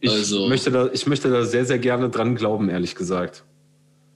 Ich, 0.00 0.10
also, 0.10 0.46
möchte 0.48 0.70
da, 0.70 0.90
ich 0.92 1.06
möchte 1.06 1.30
da 1.30 1.44
sehr, 1.44 1.64
sehr 1.64 1.78
gerne 1.78 2.10
dran 2.10 2.36
glauben, 2.36 2.68
ehrlich 2.68 2.94
gesagt. 2.94 3.44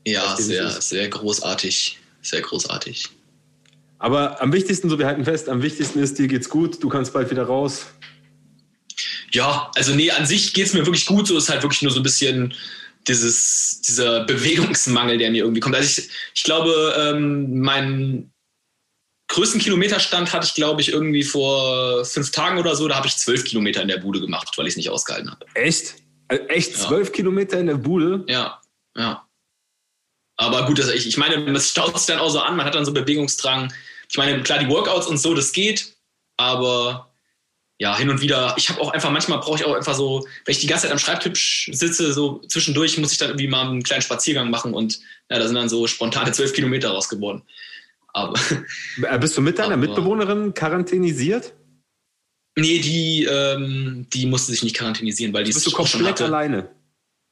Ja, 0.06 0.36
sehr, 0.36 0.68
sehr 0.70 1.08
großartig. 1.08 1.98
Sehr 2.20 2.40
großartig. 2.40 3.08
Aber 3.98 4.40
am 4.42 4.52
wichtigsten, 4.52 4.90
so 4.90 4.98
wir 4.98 5.06
halten 5.06 5.24
fest, 5.24 5.48
am 5.48 5.62
wichtigsten 5.62 6.00
ist, 6.00 6.18
dir 6.18 6.28
geht's 6.28 6.48
gut, 6.48 6.82
du 6.82 6.88
kannst 6.88 7.12
bald 7.12 7.30
wieder 7.30 7.44
raus. 7.44 7.86
Ja, 9.32 9.70
also 9.74 9.94
nee, 9.94 10.10
an 10.10 10.26
sich 10.26 10.52
geht's 10.52 10.74
mir 10.74 10.84
wirklich 10.84 11.06
gut. 11.06 11.26
So 11.26 11.38
ist 11.38 11.48
halt 11.48 11.62
wirklich 11.62 11.82
nur 11.82 11.90
so 11.90 12.00
ein 12.00 12.02
bisschen 12.02 12.52
dieses, 13.08 13.80
dieser 13.80 14.24
Bewegungsmangel, 14.24 15.18
der 15.18 15.30
mir 15.30 15.44
irgendwie 15.44 15.60
kommt. 15.60 15.74
Also 15.74 16.00
ich, 16.00 16.10
ich 16.34 16.42
glaube, 16.42 16.94
ähm, 16.98 17.60
meinen 17.60 18.31
größten 19.32 19.60
Kilometerstand 19.60 20.32
hatte 20.32 20.46
ich, 20.46 20.54
glaube 20.54 20.80
ich, 20.80 20.92
irgendwie 20.92 21.22
vor 21.22 22.04
fünf 22.04 22.30
Tagen 22.30 22.58
oder 22.58 22.76
so. 22.76 22.88
Da 22.88 22.96
habe 22.96 23.06
ich 23.06 23.16
zwölf 23.16 23.44
Kilometer 23.44 23.82
in 23.82 23.88
der 23.88 23.98
Bude 23.98 24.20
gemacht, 24.20 24.56
weil 24.56 24.66
ich 24.66 24.72
es 24.72 24.76
nicht 24.76 24.90
ausgehalten 24.90 25.30
habe. 25.30 25.46
Echt? 25.54 25.96
Also 26.28 26.44
echt 26.44 26.76
zwölf 26.76 27.08
ja. 27.08 27.14
Kilometer 27.14 27.58
in 27.58 27.66
der 27.66 27.76
Bude? 27.76 28.24
Ja, 28.28 28.60
ja. 28.96 29.26
Aber 30.36 30.64
gut, 30.66 30.78
ich, 30.78 31.06
ich 31.06 31.16
meine, 31.16 31.34
es 31.52 31.70
staut 31.70 31.96
sich 31.98 32.06
dann 32.06 32.18
auch 32.18 32.30
so 32.30 32.40
an, 32.40 32.56
man 32.56 32.64
hat 32.64 32.74
dann 32.74 32.84
so 32.84 32.92
Bewegungsdrang 32.92 33.72
ich 34.12 34.18
meine, 34.18 34.42
klar, 34.42 34.58
die 34.58 34.68
Workouts 34.68 35.06
und 35.06 35.16
so, 35.16 35.32
das 35.32 35.52
geht, 35.52 35.96
aber 36.36 37.10
ja, 37.78 37.96
hin 37.96 38.10
und 38.10 38.20
wieder, 38.20 38.54
ich 38.58 38.68
habe 38.68 38.78
auch 38.78 38.90
einfach, 38.92 39.10
manchmal 39.10 39.40
brauche 39.40 39.58
ich 39.58 39.64
auch 39.64 39.74
einfach 39.74 39.94
so, 39.94 40.26
wenn 40.44 40.52
ich 40.52 40.58
die 40.58 40.66
ganze 40.66 40.82
Zeit 40.82 40.92
am 40.92 40.98
Schreibtisch 40.98 41.70
sitze, 41.72 42.12
so 42.12 42.42
zwischendurch 42.46 42.98
muss 42.98 43.12
ich 43.12 43.18
dann 43.18 43.30
irgendwie 43.30 43.48
mal 43.48 43.66
einen 43.66 43.82
kleinen 43.82 44.02
Spaziergang 44.02 44.50
machen 44.50 44.74
und 44.74 45.00
ja, 45.30 45.38
da 45.38 45.46
sind 45.46 45.54
dann 45.54 45.70
so 45.70 45.86
spontane 45.86 46.30
zwölf 46.32 46.52
Kilometer 46.52 46.90
rausgeworden. 46.90 47.42
Aber. 48.12 48.38
Äh, 49.02 49.18
bist 49.18 49.36
du 49.36 49.40
mit 49.40 49.58
deiner 49.58 49.74
aber, 49.74 49.78
Mitbewohnerin 49.78 50.54
quarantänisiert? 50.54 51.54
Nee, 52.56 52.80
die, 52.80 53.24
ähm, 53.24 54.06
die 54.12 54.26
musste 54.26 54.52
sich 54.52 54.62
nicht 54.62 54.76
quarantänisieren, 54.76 55.32
weil 55.32 55.44
die 55.44 55.52
Bist 55.52 55.66
du 55.66 55.70
komplett 55.70 56.20
alleine? 56.20 56.70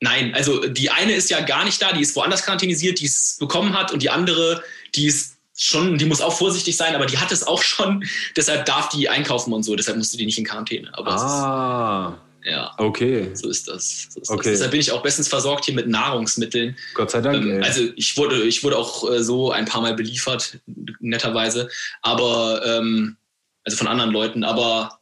Nein, 0.01 0.35
also 0.35 0.67
die 0.67 0.91
eine 0.91 1.13
ist 1.13 1.29
ja 1.29 1.41
gar 1.41 1.65
nicht 1.65 1.81
da, 1.83 1.93
die 1.93 2.01
ist 2.01 2.17
woanders 2.17 2.43
quarantänisiert, 2.43 3.01
die 3.01 3.07
es 3.07 3.37
bekommen 3.39 3.75
hat 3.77 3.93
und 3.93 4.03
die 4.03 4.09
andere, 4.09 4.63
die 4.95 5.07
ist 5.07 5.37
schon, 5.59 5.99
die 5.99 6.07
muss 6.07 6.23
auch 6.23 6.33
vorsichtig 6.33 6.77
sein, 6.77 6.95
aber 6.95 7.05
die 7.05 7.19
hat 7.19 7.33
es 7.33 7.47
auch 7.47 7.63
schon. 7.63 8.05
Deshalb 8.37 8.65
darf 8.65 8.89
die 8.89 9.11
einkaufen 9.11 9.53
und 9.53 9.63
so. 9.63 9.77
Deshalb 9.77 9.99
musste 9.99 10.17
die 10.17 10.25
nicht 10.25 10.39
in 10.39 10.45
Quarantäne. 10.45 10.91
Aber 10.95 11.13
ah. 11.13 12.19
Ja. 12.45 12.75
Okay. 12.79 13.31
So 13.35 13.49
ist 13.49 13.69
das. 13.69 14.09
So 14.11 14.21
ist 14.21 14.31
okay. 14.31 14.51
Das. 14.51 14.53
Deshalb 14.53 14.71
bin 14.71 14.81
ich 14.81 14.93
auch 14.93 15.03
bestens 15.03 15.29
versorgt 15.29 15.67
hier 15.67 15.75
mit 15.75 15.89
Nahrungsmitteln. 15.89 16.77
Gott 16.95 17.11
sei 17.11 17.21
Dank. 17.21 17.45
Ähm, 17.45 17.63
also 17.63 17.89
ich 17.97 18.17
wurde, 18.17 18.43
ich 18.43 18.65
wurde 18.65 18.79
auch 18.79 19.11
äh, 19.11 19.23
so 19.23 19.53
ein 19.53 19.67
paar 19.67 19.83
Mal 19.83 19.95
beliefert, 19.95 20.59
netterweise. 21.01 21.69
Aber 22.03 22.63
ähm, 22.65 23.17
also 23.65 23.77
von 23.77 23.89
anderen 23.89 24.11
Leuten. 24.11 24.45
Aber 24.45 25.01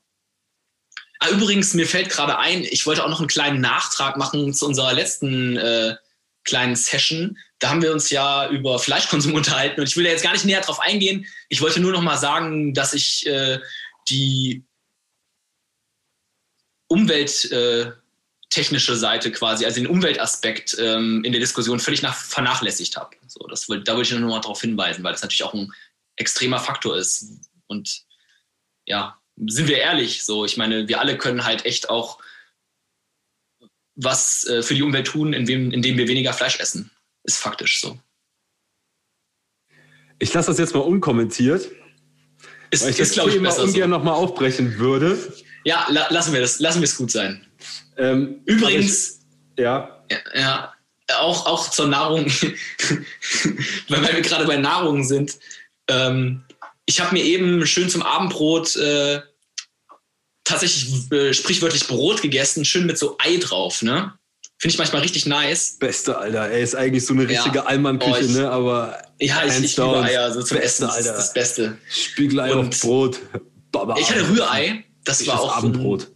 ah, 1.20 1.30
übrigens, 1.30 1.74
mir 1.74 1.86
fällt 1.86 2.10
gerade 2.10 2.38
ein, 2.38 2.64
ich 2.64 2.86
wollte 2.86 3.04
auch 3.04 3.08
noch 3.08 3.20
einen 3.20 3.28
kleinen 3.28 3.60
Nachtrag 3.60 4.16
machen 4.16 4.52
zu 4.52 4.66
unserer 4.66 4.92
letzten 4.92 5.56
äh, 5.56 5.94
kleinen 6.44 6.76
Session. 6.76 7.38
Da 7.60 7.70
haben 7.70 7.82
wir 7.82 7.92
uns 7.92 8.10
ja 8.10 8.48
über 8.48 8.78
Fleischkonsum 8.78 9.34
unterhalten 9.34 9.80
und 9.80 9.88
ich 9.88 9.96
will 9.96 10.04
da 10.04 10.10
jetzt 10.10 10.24
gar 10.24 10.32
nicht 10.32 10.44
näher 10.44 10.60
drauf 10.60 10.80
eingehen. 10.80 11.26
Ich 11.48 11.60
wollte 11.60 11.80
nur 11.80 11.92
noch 11.92 12.02
mal 12.02 12.16
sagen, 12.16 12.74
dass 12.74 12.94
ich 12.94 13.26
äh, 13.26 13.58
die 14.08 14.64
umwelttechnische 16.88 18.92
äh, 18.92 18.96
Seite 18.96 19.30
quasi, 19.30 19.64
also 19.64 19.80
den 19.80 19.86
Umweltaspekt 19.86 20.76
ähm, 20.78 21.22
in 21.24 21.32
der 21.32 21.40
Diskussion 21.40 21.80
völlig 21.80 22.02
nach, 22.02 22.14
vernachlässigt 22.14 22.96
habe. 22.96 23.16
So, 23.26 23.46
das, 23.46 23.66
da 23.66 23.94
wollte 23.94 24.02
ich 24.02 24.10
nur 24.10 24.20
noch 24.20 24.28
mal 24.28 24.40
darauf 24.40 24.60
hinweisen, 24.60 25.04
weil 25.04 25.12
das 25.12 25.22
natürlich 25.22 25.44
auch 25.44 25.54
ein 25.54 25.72
extremer 26.16 26.58
Faktor 26.58 26.96
ist. 26.96 27.26
Und 27.66 28.02
ja, 28.86 29.18
sind 29.46 29.68
wir 29.68 29.78
ehrlich, 29.78 30.24
so, 30.24 30.44
ich 30.44 30.56
meine, 30.56 30.88
wir 30.88 31.00
alle 31.00 31.16
können 31.16 31.44
halt 31.44 31.64
echt 31.64 31.90
auch 31.90 32.18
was 33.94 34.44
äh, 34.44 34.62
für 34.62 34.74
die 34.74 34.82
Umwelt 34.82 35.08
tun, 35.08 35.32
indem, 35.32 35.72
indem 35.72 35.98
wir 35.98 36.08
weniger 36.08 36.32
Fleisch 36.32 36.60
essen. 36.60 36.90
Ist 37.24 37.38
faktisch 37.38 37.80
so. 37.80 37.98
Ich 40.20 40.32
lasse 40.32 40.48
das 40.48 40.58
jetzt 40.58 40.74
mal 40.74 40.80
unkommentiert. 40.80 41.70
Ist, 42.70 42.82
weil 42.82 42.90
ich 42.90 42.98
ist, 42.98 43.16
das 43.16 43.24
Thema 43.24 43.50
ich, 43.50 43.58
ungern 43.58 43.90
so. 43.90 43.96
nochmal 43.96 44.14
aufbrechen 44.14 44.78
würde. 44.78 45.18
Ja, 45.68 45.86
la 45.90 46.06
lassen 46.08 46.32
wir 46.32 46.40
das. 46.40 46.60
Lassen 46.60 46.80
wir 46.80 46.86
es 46.86 46.96
gut 46.96 47.10
sein. 47.10 47.46
Ähm, 47.98 48.40
Übrigens, 48.46 49.20
ich, 49.54 49.64
ja. 49.64 50.02
ja. 50.10 50.18
ja. 50.34 50.72
auch, 51.18 51.44
auch 51.44 51.70
zur 51.70 51.88
Nahrung, 51.88 52.24
weil 53.88 54.02
wir 54.02 54.22
gerade 54.22 54.46
bei 54.46 54.56
Nahrung 54.56 55.04
sind. 55.04 55.36
Ähm, 55.90 56.42
ich 56.86 57.02
habe 57.02 57.14
mir 57.14 57.22
eben 57.22 57.66
schön 57.66 57.90
zum 57.90 58.02
Abendbrot 58.02 58.76
äh, 58.76 59.20
tatsächlich 60.42 61.12
äh, 61.12 61.34
sprichwörtlich 61.34 61.86
Brot 61.86 62.22
gegessen, 62.22 62.64
schön 62.64 62.86
mit 62.86 62.96
so 62.96 63.18
Ei 63.18 63.36
drauf, 63.36 63.82
ne? 63.82 64.14
Finde 64.56 64.72
ich 64.72 64.78
manchmal 64.78 65.02
richtig 65.02 65.26
nice. 65.26 65.76
Beste, 65.78 66.16
Alter. 66.16 66.48
Er 66.48 66.60
ist 66.60 66.76
eigentlich 66.76 67.04
so 67.04 67.12
eine 67.12 67.28
richtige 67.28 67.58
ja. 67.58 67.66
Allmann-Küche, 67.66 68.24
oh, 68.26 68.32
ne? 68.32 68.50
Aber 68.50 69.02
ja, 69.20 69.44
ich, 69.44 69.62
ich 69.62 69.76
liebe 69.76 70.02
Eier, 70.02 70.32
so 70.32 70.42
zum 70.42 70.56
Beste, 70.56 70.86
Essen. 70.86 70.96
Alter. 70.96 71.12
Das, 71.12 71.26
das 71.26 71.32
Beste. 71.34 71.78
Spiegelei 71.90 72.54
und 72.54 72.68
auf 72.70 72.80
Brot. 72.80 73.20
Baba, 73.70 73.96
ich 73.98 74.10
hatte 74.10 74.26
Rührei. 74.30 74.86
Das 75.08 75.26
war 75.26 75.40
auch 75.40 75.56
Abendbrot. 75.56 76.10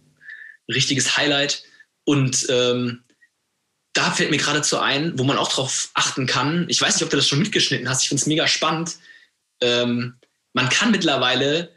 richtiges 0.69 1.17
Highlight. 1.17 1.63
Und 2.05 2.45
ähm, 2.49 3.03
da 3.93 4.11
fällt 4.11 4.31
mir 4.31 4.37
geradezu 4.37 4.79
ein, 4.79 5.17
wo 5.17 5.23
man 5.23 5.37
auch 5.37 5.51
drauf 5.51 5.89
achten 5.93 6.25
kann. 6.25 6.65
Ich 6.69 6.81
weiß 6.81 6.95
nicht, 6.95 7.03
ob 7.03 7.09
du 7.09 7.17
das 7.17 7.27
schon 7.27 7.39
mitgeschnitten 7.39 7.89
hast. 7.89 8.03
Ich 8.03 8.09
finde 8.09 8.21
es 8.21 8.27
mega 8.27 8.47
spannend. 8.47 8.97
Ähm, 9.61 10.19
man 10.53 10.69
kann 10.69 10.91
mittlerweile, 10.91 11.73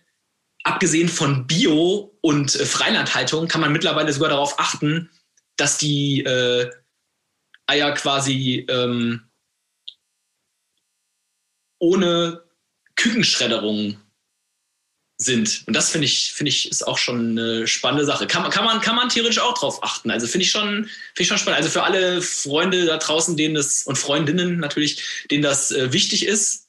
abgesehen 0.62 1.08
von 1.08 1.46
Bio- 1.46 2.16
und 2.20 2.54
äh, 2.54 2.66
Freilandhaltung, 2.66 3.49
kann 3.49 3.61
man 3.61 3.73
mittlerweile 3.73 4.12
sogar 4.12 4.28
darauf 4.28 4.58
achten, 4.58 5.11
dass 5.56 5.78
die 5.78 6.20
äh, 6.20 6.70
Eier 7.66 7.92
quasi 7.92 8.66
ähm, 8.68 9.23
ohne 11.78 12.44
Kükenschredderung 12.96 14.00
sind. 15.18 15.64
Und 15.66 15.75
das 15.75 15.90
finde 15.90 16.06
ich, 16.06 16.32
finde 16.32 16.50
ich, 16.50 16.70
ist 16.70 16.87
auch 16.87 16.99
schon 16.99 17.38
eine 17.38 17.66
spannende 17.66 18.04
Sache. 18.04 18.26
Kann, 18.26 18.49
kann, 18.50 18.64
man, 18.64 18.80
kann 18.80 18.96
man 18.96 19.08
theoretisch 19.08 19.38
auch 19.38 19.54
drauf 19.54 19.82
achten. 19.82 20.11
Also 20.11 20.26
finde 20.26 20.44
ich, 20.44 20.50
schon, 20.50 20.85
find 20.85 21.20
ich 21.20 21.28
schon 21.28 21.38
spannend. 21.38 21.58
Also 21.58 21.70
für 21.70 21.82
alle 21.82 22.20
Freunde 22.20 22.85
da 22.85 22.99
draußen, 22.99 23.37
denen 23.37 23.54
das 23.54 23.85
und 23.85 23.96
Freundinnen 23.96 24.58
natürlich, 24.58 25.26
denen 25.30 25.42
das 25.42 25.73
äh, 25.73 25.92
wichtig 25.92 26.26
ist, 26.26 26.68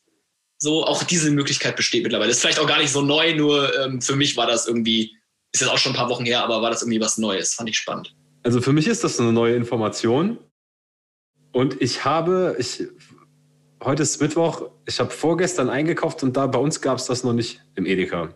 so 0.57 0.85
auch 0.85 1.03
diese 1.03 1.29
Möglichkeit 1.31 1.75
besteht 1.75 2.03
mittlerweile. 2.03 2.31
Ist 2.31 2.41
vielleicht 2.41 2.59
auch 2.59 2.67
gar 2.67 2.79
nicht 2.79 2.91
so 2.91 3.01
neu, 3.01 3.35
nur 3.35 3.77
ähm, 3.79 4.01
für 4.01 4.15
mich 4.15 4.37
war 4.37 4.47
das 4.47 4.65
irgendwie, 4.65 5.15
ist 5.51 5.61
jetzt 5.61 5.69
auch 5.69 5.77
schon 5.77 5.91
ein 5.91 5.97
paar 5.97 6.09
Wochen 6.09 6.25
her, 6.25 6.43
aber 6.43 6.61
war 6.61 6.71
das 6.71 6.81
irgendwie 6.81 7.01
was 7.01 7.17
Neues. 7.17 7.53
Fand 7.53 7.69
ich 7.69 7.77
spannend. 7.77 8.15
Also 8.43 8.61
für 8.61 8.71
mich 8.71 8.87
ist 8.87 9.03
das 9.03 9.19
eine 9.19 9.33
neue 9.33 9.55
Information. 9.55 10.39
Und 11.51 11.81
ich 11.81 12.05
habe, 12.05 12.55
ich, 12.59 12.83
heute 13.84 14.03
ist 14.03 14.22
Mittwoch, 14.22 14.69
ich 14.86 15.00
habe 15.00 15.12
vorgestern 15.12 15.69
eingekauft 15.69 16.24
und 16.24 16.36
da 16.36 16.48
bei 16.48 16.60
uns 16.60 16.81
gab 16.81 16.98
es 16.98 17.05
das 17.05 17.24
noch 17.24 17.34
nicht 17.34 17.62
im 17.75 17.86
Edeka. 17.86 18.29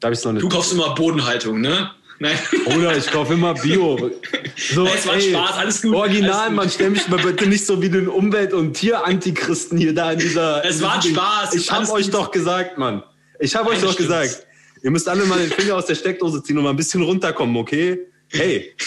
Da 0.00 0.10
ich 0.10 0.24
noch 0.24 0.32
nicht. 0.32 0.42
Du 0.42 0.48
kaufst 0.48 0.72
immer 0.72 0.94
Bodenhaltung, 0.94 1.60
ne? 1.60 1.90
Nein. 2.20 2.38
Oder 2.76 2.96
ich 2.96 3.10
kaufe 3.10 3.34
immer 3.34 3.54
Bio. 3.54 4.10
So, 4.56 4.86
es 4.86 5.06
war 5.06 5.14
ey, 5.14 5.30
Spaß, 5.30 5.52
alles 5.52 5.82
gut. 5.82 5.94
Original, 5.94 6.32
alles 6.32 6.46
gut. 6.46 6.56
man 6.56 6.70
stell 6.70 6.90
mich 6.90 7.08
mal 7.08 7.20
bitte 7.20 7.46
nicht 7.46 7.64
so 7.64 7.80
wie 7.80 7.88
den 7.88 8.08
Umwelt- 8.08 8.52
und 8.52 8.74
Tierantichristen 8.74 9.78
hier 9.78 9.94
da 9.94 10.12
in 10.12 10.18
dieser. 10.18 10.64
Es 10.64 10.82
war 10.82 11.00
Spaß. 11.00 11.54
Ich 11.54 11.70
habe 11.70 11.90
euch 11.92 12.10
doch 12.10 12.30
gesagt, 12.30 12.76
Mann. 12.76 13.02
Ich 13.38 13.54
habe 13.54 13.70
euch 13.70 13.80
doch 13.80 13.92
stimmt. 13.92 14.08
gesagt. 14.08 14.46
Ihr 14.82 14.90
müsst 14.90 15.08
alle 15.08 15.24
mal 15.26 15.38
den 15.38 15.50
Finger 15.50 15.76
aus 15.76 15.86
der 15.86 15.94
Steckdose 15.94 16.42
ziehen 16.42 16.58
und 16.58 16.64
mal 16.64 16.70
ein 16.70 16.76
bisschen 16.76 17.02
runterkommen, 17.02 17.56
okay? 17.56 17.98
Hey. 18.28 18.74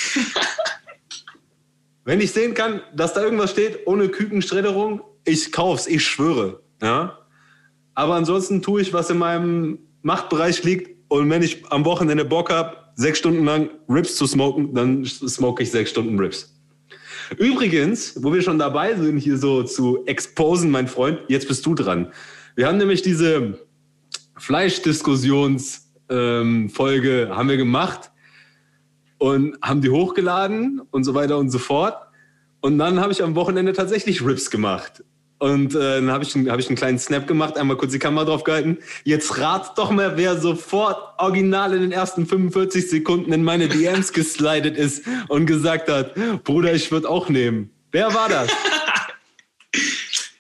Wenn 2.03 2.19
ich 2.19 2.31
sehen 2.31 2.53
kann, 2.53 2.81
dass 2.93 3.13
da 3.13 3.21
irgendwas 3.21 3.51
steht 3.51 3.86
ohne 3.86 4.10
Kükenschredderung, 4.10 5.01
ich 5.25 5.51
kauf's, 5.51 5.87
ich 5.87 6.05
schwöre. 6.05 6.61
Ja? 6.81 7.17
Aber 7.93 8.15
ansonsten 8.15 8.61
tue 8.61 8.81
ich, 8.81 8.93
was 8.93 9.09
in 9.09 9.17
meinem 9.17 9.79
Machtbereich 10.01 10.63
liegt. 10.63 10.89
Und 11.09 11.29
wenn 11.29 11.41
ich 11.41 11.65
am 11.71 11.85
Wochenende 11.85 12.25
Bock 12.25 12.49
habe, 12.49 12.77
sechs 12.95 13.19
Stunden 13.19 13.45
lang 13.45 13.69
Rips 13.89 14.15
zu 14.15 14.25
smoken, 14.25 14.73
dann 14.73 15.05
smoke 15.05 15.63
ich 15.63 15.71
sechs 15.71 15.91
Stunden 15.91 16.17
Rips. 16.19 16.57
Übrigens, 17.37 18.21
wo 18.21 18.33
wir 18.33 18.41
schon 18.41 18.59
dabei 18.59 18.95
sind, 18.95 19.17
hier 19.17 19.37
so 19.37 19.63
zu 19.63 20.05
exposen, 20.05 20.71
mein 20.71 20.87
Freund, 20.87 21.19
jetzt 21.27 21.47
bist 21.47 21.65
du 21.65 21.75
dran. 21.75 22.11
Wir 22.55 22.67
haben 22.67 22.77
nämlich 22.77 23.01
diese 23.01 23.59
Fleischdiskussionsfolge 24.37 25.81
ähm, 26.09 27.35
haben 27.35 27.49
wir 27.49 27.57
gemacht 27.57 28.11
und 29.17 29.57
haben 29.61 29.81
die 29.81 29.89
hochgeladen 29.89 30.81
und 30.91 31.03
so 31.03 31.13
weiter 31.13 31.37
und 31.37 31.51
so 31.51 31.59
fort. 31.59 31.95
Und 32.61 32.77
dann 32.77 32.99
habe 32.99 33.11
ich 33.11 33.23
am 33.23 33.35
Wochenende 33.35 33.73
tatsächlich 33.73 34.25
Rips 34.25 34.49
gemacht. 34.49 35.03
Und 35.41 35.74
äh, 35.74 35.95
dann 35.95 36.12
habe 36.12 36.24
ich, 36.24 36.36
hab 36.36 36.60
ich 36.60 36.67
einen 36.67 36.75
kleinen 36.75 37.00
Snap 37.00 37.25
gemacht, 37.25 37.57
einmal 37.57 37.75
kurz 37.75 37.91
die 37.91 37.98
Kamera 37.98 38.25
drauf 38.25 38.43
gehalten. 38.43 38.77
Jetzt 39.05 39.39
rat 39.39 39.75
doch 39.75 39.89
mal, 39.89 40.15
wer 40.15 40.39
sofort 40.39 41.19
original 41.19 41.74
in 41.74 41.81
den 41.81 41.91
ersten 41.91 42.27
45 42.27 42.88
Sekunden 42.88 43.33
in 43.33 43.43
meine 43.43 43.67
DMs 43.67 44.13
geslidet 44.13 44.77
ist 44.77 45.03
und 45.29 45.48
gesagt 45.48 45.89
hat, 45.89 46.13
Bruder, 46.43 46.75
ich 46.75 46.91
würde 46.91 47.10
auch 47.10 47.27
nehmen. 47.27 47.71
Wer 47.91 48.13
war 48.13 48.29
das? 48.29 48.51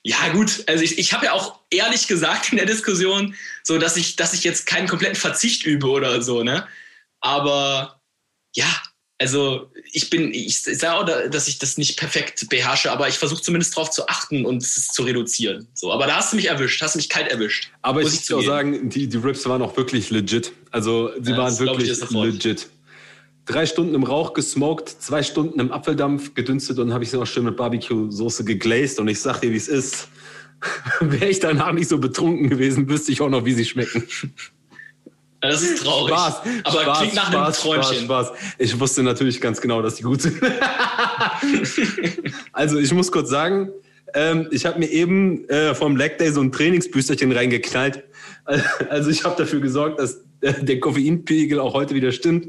Ja, 0.03 0.29
gut. 0.33 0.63
Also 0.65 0.83
ich, 0.83 0.97
ich 0.97 1.13
habe 1.13 1.27
ja 1.27 1.33
auch 1.33 1.59
ehrlich 1.69 2.07
gesagt 2.07 2.51
in 2.51 2.57
der 2.57 2.65
Diskussion, 2.65 3.35
so 3.61 3.77
dass 3.77 3.97
ich, 3.97 4.15
dass 4.15 4.33
ich 4.33 4.43
jetzt 4.43 4.65
keinen 4.65 4.87
kompletten 4.87 5.15
Verzicht 5.15 5.63
übe 5.63 5.87
oder 5.91 6.23
so, 6.23 6.41
ne? 6.41 6.67
Aber 7.19 8.01
ja, 8.55 8.65
also 9.21 9.69
ich 9.91 10.09
bin, 10.09 10.33
ich 10.33 10.63
sage 10.63 10.93
auch, 10.93 11.29
dass 11.29 11.47
ich 11.47 11.59
das 11.59 11.77
nicht 11.77 11.97
perfekt 11.97 12.49
beherrsche, 12.49 12.91
aber 12.91 13.07
ich 13.07 13.19
versuche 13.19 13.41
zumindest 13.41 13.77
darauf 13.77 13.91
zu 13.91 14.07
achten 14.07 14.45
und 14.45 14.63
es 14.63 14.87
zu 14.87 15.03
reduzieren. 15.03 15.67
So, 15.75 15.93
aber 15.93 16.07
da 16.07 16.15
hast 16.15 16.33
du 16.33 16.37
mich 16.37 16.47
erwischt, 16.47 16.81
hast 16.81 16.95
du 16.95 16.97
mich 16.97 17.07
kalt 17.07 17.29
erwischt. 17.29 17.69
Aber 17.83 18.01
ich 18.01 18.07
muss 18.07 18.31
auch 18.31 18.41
sagen, 18.41 18.89
die, 18.89 19.07
die 19.07 19.17
Rips 19.17 19.45
waren 19.45 19.61
auch 19.61 19.77
wirklich 19.77 20.09
legit. 20.09 20.53
Also 20.71 21.11
sie 21.21 21.31
ja, 21.31 21.37
waren 21.37 21.59
wirklich 21.59 22.01
legit. 22.11 22.67
Drei 23.45 23.67
Stunden 23.67 23.93
im 23.93 24.03
Rauch 24.03 24.33
gesmoked, 24.33 24.89
zwei 24.89 25.21
Stunden 25.21 25.59
im 25.59 25.71
Apfeldampf 25.71 26.33
gedünstet 26.33 26.79
und 26.79 26.91
habe 26.91 27.03
ich 27.03 27.11
sie 27.11 27.17
noch 27.17 27.27
schön 27.27 27.43
mit 27.43 27.57
Barbecue-Soße 27.57 28.43
geglazed. 28.43 28.99
Und 28.99 29.07
ich 29.07 29.19
sag 29.19 29.41
dir, 29.41 29.51
wie 29.51 29.57
es 29.57 29.67
ist. 29.67 30.07
Wäre 30.99 31.27
ich 31.27 31.39
danach 31.39 31.73
nicht 31.73 31.89
so 31.89 31.99
betrunken 31.99 32.49
gewesen, 32.49 32.89
wüsste 32.89 33.11
ich 33.11 33.21
auch 33.21 33.29
noch, 33.29 33.45
wie 33.45 33.53
sie 33.53 33.65
schmecken. 33.65 34.07
Das 35.41 35.63
ist 35.63 35.83
traurig. 35.83 36.13
Spaß, 36.13 36.41
aber 36.63 36.81
Spaß, 36.81 36.99
klingt 36.99 37.15
nach 37.15 37.31
Spaß, 37.31 37.65
einem 37.65 37.81
Träumchen. 37.81 38.05
Spaß, 38.05 38.27
Spaß. 38.27 38.39
Ich 38.59 38.79
wusste 38.79 39.03
natürlich 39.03 39.41
ganz 39.41 39.59
genau, 39.59 39.81
dass 39.81 39.95
die 39.95 40.03
gut 40.03 40.21
sind. 40.21 40.39
also 42.53 42.77
ich 42.77 42.93
muss 42.93 43.11
kurz 43.11 43.29
sagen, 43.29 43.71
ähm, 44.13 44.47
ich 44.51 44.65
habe 44.65 44.79
mir 44.79 44.89
eben 44.89 45.47
äh, 45.49 45.73
vom 45.73 45.95
Leg 45.95 46.19
Day 46.19 46.31
so 46.31 46.41
ein 46.41 46.51
Trainingsbüsterchen 46.51 47.31
reingeknallt. 47.31 48.03
Also 48.89 49.09
ich 49.09 49.23
habe 49.23 49.35
dafür 49.37 49.61
gesorgt, 49.61 49.99
dass 49.99 50.21
der 50.41 50.79
Koffeinpegel 50.79 51.59
auch 51.59 51.73
heute 51.73 51.95
wieder 51.95 52.11
stimmt. 52.11 52.47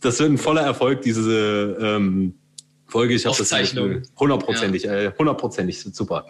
Das 0.00 0.18
wird 0.18 0.30
ein 0.30 0.38
voller 0.38 0.62
Erfolg, 0.62 1.02
diese 1.02 1.76
ähm, 1.80 2.34
Folge. 2.86 3.14
Ich 3.14 3.26
habe 3.26 3.36
das 3.36 3.52
hundertprozentig, 4.18 4.84
ja. 4.84 4.94
äh, 4.94 5.12
hundertprozentig 5.18 5.80
super. 5.80 6.24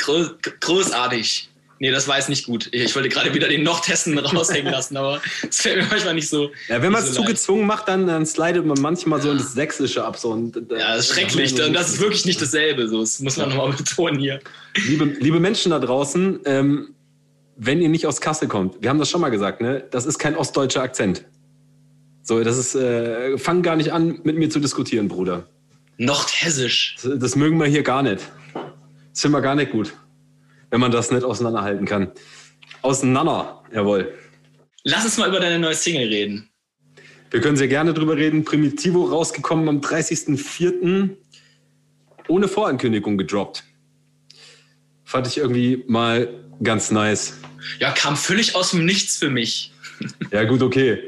Großartig. 0.61 1.51
Nee, 1.79 1.91
das 1.91 2.09
war 2.09 2.17
jetzt 2.17 2.31
nicht 2.31 2.47
gut. 2.47 2.69
Ich 2.73 2.95
wollte 2.95 3.09
gerade 3.11 3.35
wieder 3.35 3.49
den 3.49 3.63
Nordhessen 3.63 4.19
raushängen 4.19 4.73
lassen, 4.73 4.97
aber 4.97 5.21
es 5.49 5.61
fällt 5.61 5.77
mir 5.77 5.87
manchmal 5.89 6.15
nicht 6.15 6.29
so. 6.29 6.51
Ja, 6.69 6.81
wenn 6.81 6.91
man 6.91 7.03
es 7.03 7.11
so 7.11 7.23
zugezwungen 7.23 7.67
macht, 7.67 7.89
dann, 7.89 8.07
dann 8.07 8.25
slidet 8.25 8.65
man 8.65 8.81
manchmal 8.81 9.21
so 9.21 9.31
in 9.31 9.39
das 9.39 9.53
Sächsische 9.53 10.05
ab. 10.05 10.17
So, 10.17 10.31
und, 10.31 10.57
ja, 10.57 10.97
das 10.97 11.07
ist 11.07 11.15
schrecklich. 11.15 11.51
So 11.55 11.71
das 11.71 11.95
ist 11.95 12.01
wirklich 12.01 12.25
nicht 12.25 12.41
dasselbe. 12.41 12.89
So. 12.89 13.01
Das 13.01 13.21
muss 13.21 13.37
man 13.37 13.51
nochmal 13.51 13.73
betonen 13.73 14.19
hier. 14.19 14.41
Liebe, 14.87 15.05
liebe 15.05 15.39
Menschen 15.39 15.71
da 15.71 15.79
draußen, 15.79 16.41
ähm, 16.47 16.95
wenn 17.57 17.83
ihr 17.83 17.91
nicht 17.91 18.07
aus 18.07 18.21
Kassel 18.21 18.49
kommt, 18.49 18.83
wir 18.83 18.89
haben 18.89 18.99
das 18.99 19.11
schon 19.11 19.21
mal 19.21 19.31
gesagt, 19.31 19.61
ne? 19.61 19.85
das 19.91 20.07
ist 20.07 20.19
kein 20.19 20.35
ostdeutscher 20.35 20.83
Akzent. 20.83 21.25
So, 22.23 22.43
das 22.43 22.57
ist, 22.57 22.75
äh, 22.75 23.39
fang 23.39 23.63
gar 23.63 23.77
nicht 23.77 23.93
an, 23.93 24.21
mit 24.25 24.37
mir 24.37 24.51
zu 24.51 24.61
diskutieren, 24.61 25.09
Bruder. 25.09 25.47
Nordhessisch. 25.99 26.97
Das, 27.03 27.19
das 27.19 27.37
mögen 27.37 27.59
wir 27.59 27.67
hier 27.67 27.83
gar 27.83 28.03
nicht. 28.03 28.21
Das 29.13 29.21
finden 29.21 29.37
wir 29.37 29.43
gar 29.43 29.55
nicht 29.55 29.73
gut 29.73 29.93
wenn 30.71 30.81
man 30.81 30.91
das 30.91 31.11
nicht 31.11 31.25
auseinanderhalten 31.25 31.87
kann. 31.87 32.13
Auseinander, 32.83 33.63
jawohl. 33.73 34.13
Lass 34.85 35.05
uns 35.05 35.19
mal 35.19 35.29
über 35.29 35.41
deine 35.41 35.59
neue 35.59 35.75
Single 35.75 36.09
reden. 36.09 36.49
Wir 37.31 37.41
können 37.41 37.57
sehr 37.57 37.69
gerne 37.69 37.93
drüber 37.93 38.17
reden. 38.17 38.45
Primitivo 38.45 39.05
rausgekommen 39.05 39.69
am 39.69 39.81
30.04. 39.81 41.17
ohne 42.29 42.49
Vorankündigung 42.49 43.19
gedroppt. 43.19 43.65
Fand 45.05 45.27
ich 45.27 45.39
irgendwie 45.39 45.85
mal 45.89 46.29
ganz 46.63 46.91
nice. 46.91 47.39
Ja, 47.81 47.91
kam 47.91 48.17
völlig 48.17 48.55
aus 48.55 48.71
dem 48.71 48.85
Nichts 48.85 49.17
für 49.19 49.31
mich. 49.31 49.73
ja, 50.31 50.45
gut, 50.45 50.63
okay. 50.63 50.99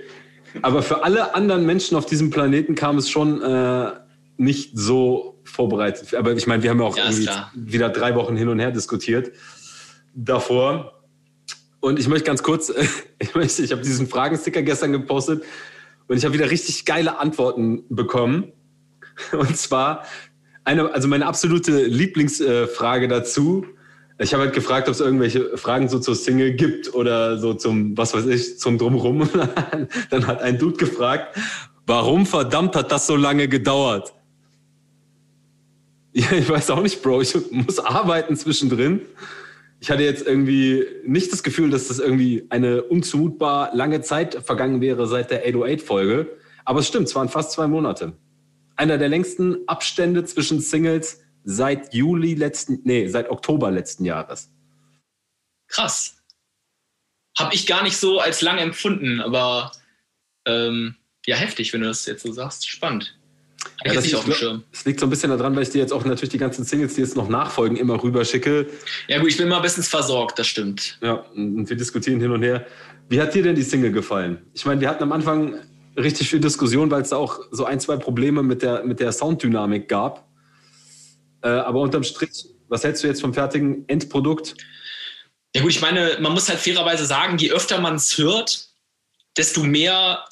Aber 0.63 0.83
für 0.83 1.05
alle 1.05 1.35
anderen 1.35 1.65
Menschen 1.67 1.97
auf 1.97 2.07
diesem 2.07 2.31
Planeten 2.31 2.75
kam 2.75 2.99
es 2.99 3.11
schon 3.11 3.43
äh, 3.43 3.93
nicht 4.37 4.73
so 4.77 5.38
vorbereitet. 5.49 6.15
Aber 6.15 6.33
ich 6.33 6.47
meine, 6.47 6.63
wir 6.63 6.71
haben 6.71 6.81
ja 6.81 6.87
auch 6.87 6.97
ja, 6.97 7.51
wieder 7.55 7.89
drei 7.89 8.15
Wochen 8.15 8.37
hin 8.37 8.49
und 8.49 8.59
her 8.59 8.71
diskutiert 8.71 9.33
davor. 10.15 11.03
Und 11.81 11.99
ich 11.99 12.09
möchte 12.09 12.27
ganz 12.27 12.43
kurz, 12.43 12.73
ich, 13.19 13.35
möchte, 13.35 13.63
ich 13.63 13.73
habe 13.73 13.83
diesen 13.83 14.09
Fragensticker 14.09 14.63
gestern 14.63 14.93
gepostet 14.93 15.43
und 16.09 16.17
ich 16.17 16.25
habe 16.25 16.35
wieder 16.35 16.51
richtig 16.51 16.85
geile 16.85 17.19
Antworten 17.19 17.85
bekommen. 17.89 18.53
Und 19.33 19.57
zwar 19.57 20.05
eine, 20.65 20.93
also 20.93 21.09
meine 21.09 21.27
absolute 21.27 21.85
Lieblingsfrage 21.85 23.09
dazu. 23.09 23.67
Ich 24.19 24.33
habe 24.33 24.45
halt 24.45 24.55
gefragt, 24.55 24.89
ob 24.89 24.95
es 24.95 25.01
irgendwelche 25.01 25.57
Fragen 25.57 25.89
so 25.89 25.99
zur 25.99 26.15
Single 26.15 26.55
gibt 26.55 26.93
oder 26.95 27.39
so 27.39 27.55
zum, 27.55 27.97
was 27.97 28.15
weiß 28.15 28.27
ich, 28.27 28.59
zum 28.59 28.79
Drumherum. 28.79 29.29
Dann 30.11 30.27
hat 30.27 30.43
ein 30.43 30.59
Dude 30.59 30.77
gefragt, 30.77 31.37
warum 31.87 32.27
verdammt 32.27 32.75
hat 32.75 32.91
das 32.91 33.07
so 33.07 33.17
lange 33.17 33.49
gedauert? 33.49 34.13
Ja, 36.19 36.33
ich 36.33 36.49
weiß 36.49 36.71
auch 36.71 36.83
nicht, 36.83 37.01
Bro. 37.01 37.21
Ich 37.21 37.33
muss 37.53 37.79
arbeiten 37.79 38.37
zwischendrin. 38.37 39.03
Ich 39.79 39.89
hatte 39.89 40.03
jetzt 40.03 40.27
irgendwie 40.27 40.85
nicht 41.07 41.33
das 41.33 41.45
Gefühl, 41.45 41.71
dass 41.71 41.87
das 41.87 42.01
irgendwie 42.01 42.45
eine 42.49 42.83
unzumutbar 42.83 43.73
lange 43.73 44.01
Zeit 44.01 44.35
vergangen 44.45 44.81
wäre 44.81 45.07
seit 45.07 45.31
der 45.31 45.47
808-Folge. 45.47 46.37
Aber 46.65 46.81
es 46.81 46.89
stimmt, 46.89 47.07
es 47.07 47.15
waren 47.15 47.29
fast 47.29 47.53
zwei 47.53 47.69
Monate. 47.69 48.15
Einer 48.75 48.99
der 48.99 49.09
längsten 49.09 49.59
Abstände 49.69 50.25
zwischen 50.25 50.61
Singles 50.61 51.21
seit 51.45 51.95
Juli 51.95 52.35
letzten, 52.35 52.81
nee, 52.83 53.07
seit 53.07 53.31
Oktober 53.31 53.71
letzten 53.71 54.05
Jahres. 54.05 54.51
Krass. 55.69 56.17
Hab 57.39 57.55
ich 57.55 57.69
gar 57.69 57.85
nicht 57.85 57.97
so 57.97 58.19
als 58.19 58.43
lang 58.43 58.59
empfunden, 58.59 59.21
aber 59.21 59.71
ähm, 60.47 60.97
ja, 61.27 61.37
heftig, 61.37 61.73
wenn 61.73 61.83
du 61.83 61.87
das 61.87 62.07
jetzt 62.07 62.25
so 62.25 62.33
sagst. 62.33 62.69
Spannend. 62.69 63.17
Ja, 63.85 63.95
das, 63.95 64.13
auf 64.15 64.25
dem 64.25 64.35
Schirm. 64.35 64.65
das 64.73 64.85
liegt 64.85 65.01
so 65.01 65.07
ein 65.07 65.11
bisschen 65.11 65.31
daran, 65.31 65.55
weil 65.55 65.63
ich 65.63 65.71
dir 65.71 65.79
jetzt 65.79 65.93
auch 65.93 66.05
natürlich 66.05 66.31
die 66.31 66.39
ganzen 66.39 66.65
Singles, 66.65 66.95
die 66.95 67.01
jetzt 67.01 67.17
noch 67.17 67.29
nachfolgen, 67.29 67.77
immer 67.77 68.03
rüber 68.03 68.25
schicke. 68.25 68.67
Ja 69.09 69.19
gut, 69.19 69.29
ich 69.29 69.37
bin 69.37 69.47
immer 69.47 69.61
bestens 69.61 69.89
versorgt, 69.89 70.39
das 70.39 70.47
stimmt. 70.47 70.99
Ja, 71.01 71.25
und 71.35 71.69
wir 71.69 71.77
diskutieren 71.77 72.21
hin 72.21 72.31
und 72.31 72.43
her. 72.43 72.67
Wie 73.09 73.21
hat 73.21 73.35
dir 73.35 73.43
denn 73.43 73.55
die 73.55 73.63
Single 73.63 73.93
gefallen? 73.93 74.39
Ich 74.53 74.65
meine, 74.67 74.81
wir 74.81 74.89
hatten 74.89 75.03
am 75.03 75.13
Anfang 75.13 75.55
richtig 75.97 76.29
viel 76.29 76.41
Diskussion, 76.41 76.91
weil 76.91 77.03
es 77.03 77.11
da 77.11 77.17
auch 77.17 77.41
so 77.51 77.65
ein, 77.65 77.81
zwei 77.81 77.97
Probleme 77.97 78.43
mit 78.43 78.63
der, 78.63 78.85
mit 78.85 79.01
der 79.01 79.13
Sounddynamik 79.13 79.89
gab. 79.89 80.29
Äh, 81.43 81.49
aber 81.49 81.81
unterm 81.81 82.03
Strich, 82.03 82.47
was 82.69 82.85
hältst 82.85 83.03
du 83.03 83.09
jetzt 83.09 83.21
vom 83.21 83.35
fertigen 83.35 83.89
Endprodukt? 83.89 84.55
Ja 85.55 85.63
gut, 85.63 85.71
ich 85.71 85.81
meine, 85.81 86.19
man 86.21 86.33
muss 86.33 86.49
halt 86.49 86.59
fairerweise 86.59 87.07
sagen, 87.07 87.39
je 87.39 87.51
öfter 87.51 87.81
man 87.81 87.95
es 87.95 88.19
hört, 88.19 88.69
desto 89.37 89.63
mehr, 89.63 90.25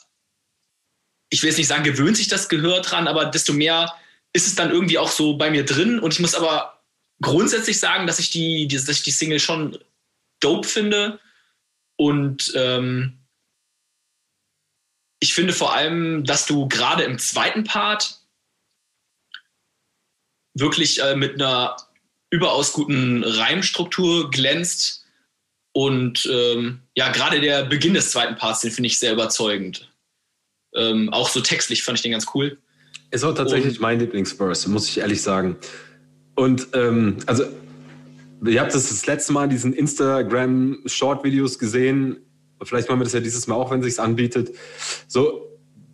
ich 1.30 1.42
will 1.42 1.48
jetzt 1.48 1.58
nicht 1.58 1.68
sagen, 1.68 1.84
gewöhnt 1.84 2.16
sich 2.16 2.28
das 2.28 2.48
Gehör 2.48 2.80
dran, 2.80 3.08
aber 3.08 3.26
desto 3.26 3.52
mehr 3.52 3.92
ist 4.32 4.46
es 4.46 4.54
dann 4.54 4.70
irgendwie 4.70 4.98
auch 4.98 5.10
so 5.10 5.36
bei 5.36 5.50
mir 5.50 5.64
drin. 5.64 5.98
Und 5.98 6.12
ich 6.12 6.20
muss 6.20 6.34
aber 6.34 6.82
grundsätzlich 7.20 7.78
sagen, 7.80 8.06
dass 8.06 8.18
ich 8.18 8.30
die, 8.30 8.68
dass 8.68 8.88
ich 8.88 9.02
die 9.02 9.10
Single 9.10 9.40
schon 9.40 9.78
dope 10.40 10.68
finde. 10.68 11.18
Und 11.96 12.52
ähm, 12.54 13.18
ich 15.20 15.34
finde 15.34 15.52
vor 15.52 15.74
allem, 15.74 16.24
dass 16.24 16.46
du 16.46 16.68
gerade 16.68 17.04
im 17.04 17.18
zweiten 17.18 17.64
Part 17.64 18.20
wirklich 20.54 21.02
äh, 21.02 21.16
mit 21.16 21.34
einer 21.34 21.76
überaus 22.30 22.72
guten 22.72 23.24
Reimstruktur 23.24 24.30
glänzt. 24.30 25.04
Und 25.72 26.26
ähm, 26.30 26.82
ja, 26.94 27.10
gerade 27.10 27.40
der 27.40 27.64
Beginn 27.64 27.94
des 27.94 28.10
zweiten 28.10 28.36
Parts, 28.36 28.60
den 28.60 28.70
finde 28.70 28.86
ich 28.88 28.98
sehr 28.98 29.12
überzeugend. 29.12 29.90
Ähm, 30.76 31.08
auch 31.12 31.28
so 31.28 31.40
textlich 31.40 31.82
fand 31.82 31.98
ich 31.98 32.02
den 32.02 32.12
ganz 32.12 32.26
cool. 32.34 32.58
Ist 33.10 33.24
auch 33.24 33.34
tatsächlich 33.34 33.74
Und, 33.74 33.80
mein 33.82 34.00
Lieblingsverse, 34.00 34.70
muss 34.70 34.88
ich 34.88 34.98
ehrlich 34.98 35.22
sagen. 35.22 35.56
Und 36.34 36.68
ähm, 36.74 37.16
also, 37.26 37.44
ihr 38.44 38.60
habt 38.60 38.74
das 38.74 38.88
das 38.88 39.06
letzte 39.06 39.32
Mal 39.32 39.48
diesen 39.48 39.72
Instagram-Short-Videos 39.72 41.58
gesehen. 41.58 42.18
Vielleicht 42.62 42.88
machen 42.88 43.00
wir 43.00 43.04
das 43.04 43.12
ja 43.12 43.20
dieses 43.20 43.46
Mal 43.46 43.54
auch, 43.54 43.70
wenn 43.70 43.82
es 43.82 43.98
anbietet. 43.98 44.54
So, 45.08 45.46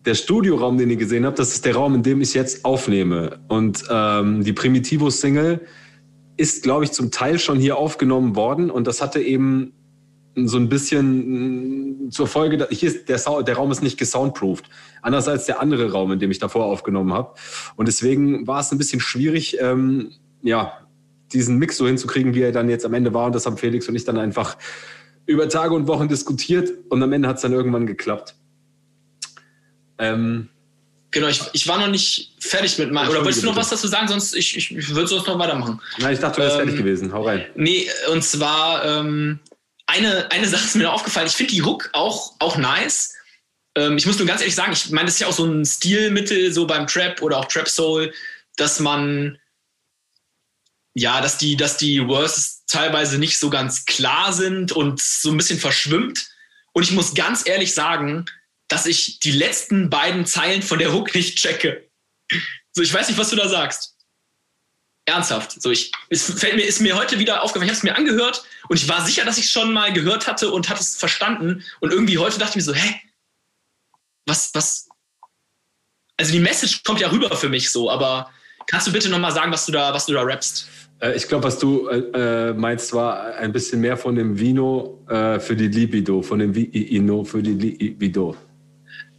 der 0.05 0.15
Studioraum, 0.15 0.79
den 0.79 0.91
ihr 0.91 0.97
gesehen 0.97 1.25
habt, 1.27 1.39
das 1.39 1.53
ist 1.53 1.65
der 1.65 1.75
Raum, 1.75 1.95
in 1.95 2.03
dem 2.03 2.21
ich 2.21 2.35
jetzt 2.35 2.65
aufnehme. 2.65 3.41
Und 3.49 3.85
ähm, 3.89 4.43
die 4.43 4.53
Primitivo-Single 4.53 5.61
ist, 6.37 6.63
glaube 6.63 6.85
ich, 6.85 6.93
zum 6.93 7.11
Teil 7.11 7.39
schon 7.39 7.59
hier 7.59 7.77
aufgenommen 7.77 8.35
worden. 8.35 8.71
Und 8.71 8.87
das 8.87 9.01
hatte 9.01 9.21
eben 9.21 9.75
so 10.35 10.57
ein 10.57 10.69
bisschen 10.69 12.07
mm, 12.07 12.11
zur 12.11 12.27
Folge, 12.27 12.57
dass 12.57 12.71
hier 12.71 12.89
ist 12.89 13.09
der, 13.09 13.19
Sound, 13.19 13.49
der 13.49 13.57
Raum 13.57 13.71
ist 13.71 13.83
nicht 13.83 13.99
gesoundproofed. 13.99 14.65
Anders 15.03 15.29
als 15.29 15.47
der 15.47 15.61
andere 15.61 15.93
Raum, 15.93 16.13
in 16.13 16.19
dem 16.19 16.31
ich 16.31 16.39
davor 16.39 16.67
aufgenommen 16.67 17.13
habe. 17.13 17.35
Und 17.77 17.87
deswegen 17.87 18.47
war 18.47 18.61
es 18.61 18.73
ein 18.73 18.79
bisschen 18.79 19.01
schwierig, 19.01 19.59
ähm, 19.61 20.13
ja, 20.43 20.79
diesen 21.33 21.59
Mix 21.59 21.77
so 21.77 21.87
hinzukriegen, 21.87 22.35
wie 22.35 22.43
er 22.43 22.53
dann 22.53 22.69
jetzt 22.69 22.85
am 22.85 22.95
Ende 22.95 23.15
war. 23.15 23.27
Und 23.27 23.35
das 23.35 23.47
haben 23.47 23.57
Felix 23.57 23.89
und 23.89 23.95
ich 23.95 24.05
dann 24.05 24.19
einfach 24.19 24.57
über 25.27 25.49
Tage 25.49 25.75
und 25.75 25.87
Wochen 25.87 26.09
diskutiert. 26.09 26.71
Und 26.89 27.03
am 27.03 27.13
Ende 27.13 27.29
hat 27.29 27.37
es 27.37 27.43
dann 27.43 27.53
irgendwann 27.53 27.87
geklappt. 27.87 28.35
Ähm, 29.99 30.49
genau, 31.11 31.29
ich, 31.29 31.43
ich 31.53 31.69
war 31.69 31.79
noch 31.79 31.89
nicht 31.89 32.35
fertig 32.41 32.79
mit 32.79 32.93
meinem. 32.93 33.11
Oder 33.11 33.25
wolltest 33.25 33.43
du 33.43 33.47
noch 33.47 33.57
was 33.57 33.71
dazu 33.71 33.87
sagen? 33.87 34.09
Sonst 34.09 34.35
ich, 34.35 34.57
ich, 34.57 34.77
ich 34.77 34.95
würde 34.95 35.07
sonst 35.07 35.27
noch 35.27 35.39
weitermachen. 35.39 35.81
Nein, 35.99 36.15
ich 36.15 36.21
dachte, 36.21 36.37
du 36.37 36.43
wärst 36.43 36.59
ähm, 36.59 36.65
fertig 36.65 36.79
gewesen. 36.79 37.13
Hau 37.13 37.23
rein. 37.23 37.45
Nee, 37.55 37.87
und 38.13 38.25
zwar 38.25 38.85
ähm, 38.85 39.39
eine, 39.93 40.31
eine 40.31 40.49
Sache 40.49 40.65
ist 40.65 40.75
mir 40.75 40.85
noch 40.85 40.95
aufgefallen. 40.95 41.27
Ich 41.27 41.35
finde 41.35 41.53
die 41.53 41.63
Hook 41.63 41.91
auch, 41.93 42.35
auch 42.39 42.57
nice. 42.57 43.15
Ähm, 43.77 43.99
ich 43.99 44.07
muss 44.07 44.19
nur 44.19 44.27
ganz 44.27 44.41
ehrlich 44.41 44.55
sagen, 44.55 44.73
ich 44.73 44.91
meine, 44.91 45.07
das 45.07 45.15
ist 45.15 45.21
ja 45.21 45.27
auch 45.27 45.33
so 45.33 45.45
ein 45.45 45.65
Stilmittel, 45.65 46.53
so 46.53 46.67
beim 46.67 46.87
Trap 46.87 47.21
oder 47.21 47.39
auch 47.39 47.45
Trap 47.45 47.69
Soul, 47.69 48.13
dass 48.57 48.81
man 48.81 49.39
ja, 50.95 51.21
dass 51.21 51.39
die, 51.39 51.57
dass 51.57 51.79
die 51.79 52.05
Verses 52.07 52.65
teilweise 52.67 53.19
nicht 53.19 53.39
so 53.39 53.49
ganz 53.49 53.87
klar 53.87 54.33
sind 54.33 54.73
und 54.73 55.01
so 55.01 55.31
ein 55.31 55.37
bisschen 55.37 55.59
verschwimmt. 55.59 56.29
Und 56.73 56.83
ich 56.83 56.91
muss 56.91 57.15
ganz 57.15 57.47
ehrlich 57.47 57.73
sagen, 57.73 58.27
dass 58.69 58.87
ich 58.87 59.19
die 59.21 59.33
letzten 59.33 59.91
beiden 59.91 60.27
Zeilen 60.27 60.63
von 60.63 60.79
der 60.79 60.93
Hook 60.93 61.15
nicht 61.15 61.39
checke. 61.39 61.89
So, 62.73 62.83
ich 62.83 62.93
weiß 62.93 63.09
nicht, 63.09 63.19
was 63.19 63.31
du 63.31 63.37
da 63.37 63.49
sagst. 63.49 63.97
Ernsthaft. 65.07 65.61
So, 65.61 65.71
ich, 65.71 65.93
es 66.11 66.31
fällt 66.39 66.57
mir, 66.57 66.65
ist 66.65 66.81
mir 66.81 66.97
heute 66.97 67.19
wieder 67.19 67.43
aufgefallen. 67.43 67.71
Ich 67.71 67.77
habe 67.77 67.79
es 67.79 67.83
mir 67.83 67.97
angehört 67.97 68.45
und 68.73 68.79
ich 68.79 68.89
war 68.89 69.05
sicher, 69.05 69.27
dass 69.27 69.37
ich 69.37 69.45
es 69.45 69.51
schon 69.51 69.71
mal 69.71 69.93
gehört 69.93 70.27
hatte 70.27 70.51
und 70.51 70.71
hatte 70.71 70.81
es 70.81 70.97
verstanden. 70.97 71.63
Und 71.81 71.93
irgendwie 71.93 72.17
heute 72.17 72.39
dachte 72.39 72.53
ich 72.53 72.57
mir 72.57 72.63
so, 72.63 72.73
hä? 72.73 72.95
Was, 74.25 74.49
was? 74.55 74.89
Also 76.17 76.33
die 76.33 76.41
Message 76.41 76.83
kommt 76.83 76.99
ja 76.99 77.11
rüber 77.11 77.37
für 77.37 77.51
mich 77.51 77.71
so, 77.71 77.91
aber 77.91 78.31
kannst 78.67 78.87
du 78.87 78.93
bitte 78.93 79.11
nochmal 79.11 79.31
sagen, 79.31 79.53
was 79.53 79.67
du 79.67 79.73
da, 79.73 79.93
was 79.93 80.07
du 80.07 80.15
da 80.15 80.23
rappst? 80.23 80.69
Äh, 81.01 81.15
ich 81.15 81.29
glaube, 81.29 81.45
was 81.45 81.59
du 81.59 81.87
äh, 81.87 81.99
äh, 81.99 82.55
meinst, 82.55 82.95
war 82.95 83.35
ein 83.35 83.53
bisschen 83.53 83.83
mehr 83.83 83.99
von 83.99 84.15
dem 84.15 84.39
Vino 84.39 85.05
äh, 85.07 85.39
für 85.39 85.55
die 85.55 85.69
Libido, 85.69 86.23
von 86.23 86.39
dem 86.39 86.55
Vino 86.55 87.25
für 87.25 87.43
die 87.43 87.53
Libido. 87.53 88.35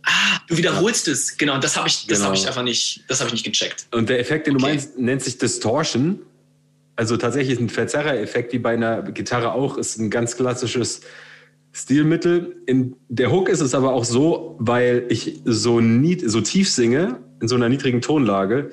Ah, 0.02 0.40
du 0.48 0.58
wiederholst 0.58 1.06
ja. 1.06 1.14
es. 1.14 1.38
Genau, 1.38 1.60
das 1.60 1.78
habe 1.78 1.88
ich, 1.88 2.08
das 2.08 2.18
genau. 2.18 2.30
habe 2.30 2.36
ich 2.36 2.48
einfach 2.48 2.64
nicht, 2.64 3.04
das 3.08 3.20
habe 3.20 3.28
ich 3.28 3.34
nicht 3.34 3.46
gecheckt. 3.46 3.86
Und 3.92 4.10
der 4.10 4.20
Effekt, 4.20 4.48
den 4.48 4.56
okay. 4.56 4.64
du 4.64 4.68
meinst, 4.70 4.98
nennt 4.98 5.22
sich 5.22 5.38
Distortion. 5.38 6.26
Also 6.96 7.18
tatsächlich 7.18 7.60
ein 7.60 7.70
Verzerrer-Effekt, 7.70 8.54
wie 8.54 8.60
bei 8.60 8.74
einer 8.74 9.02
Gitarre 9.02 9.54
auch, 9.54 9.78
ist 9.78 9.98
ein 9.98 10.10
ganz 10.10 10.38
klassisches 10.38 11.02
Stilmittel. 11.72 12.58
In 12.68 12.96
der 13.10 13.32
Hook 13.32 13.50
ist 13.50 13.62
es 13.62 13.74
aber 13.74 13.94
auch 13.94 14.06
so, 14.06 14.56
weil 14.60 15.06
ich 15.10 15.42
so, 15.44 15.80
nied, 15.80 16.30
so 16.30 16.42
tief 16.42 16.70
singe, 16.70 17.20
in 17.42 17.48
so 17.48 17.56
einer 17.56 17.68
niedrigen 17.68 18.02
Tonlage, 18.02 18.70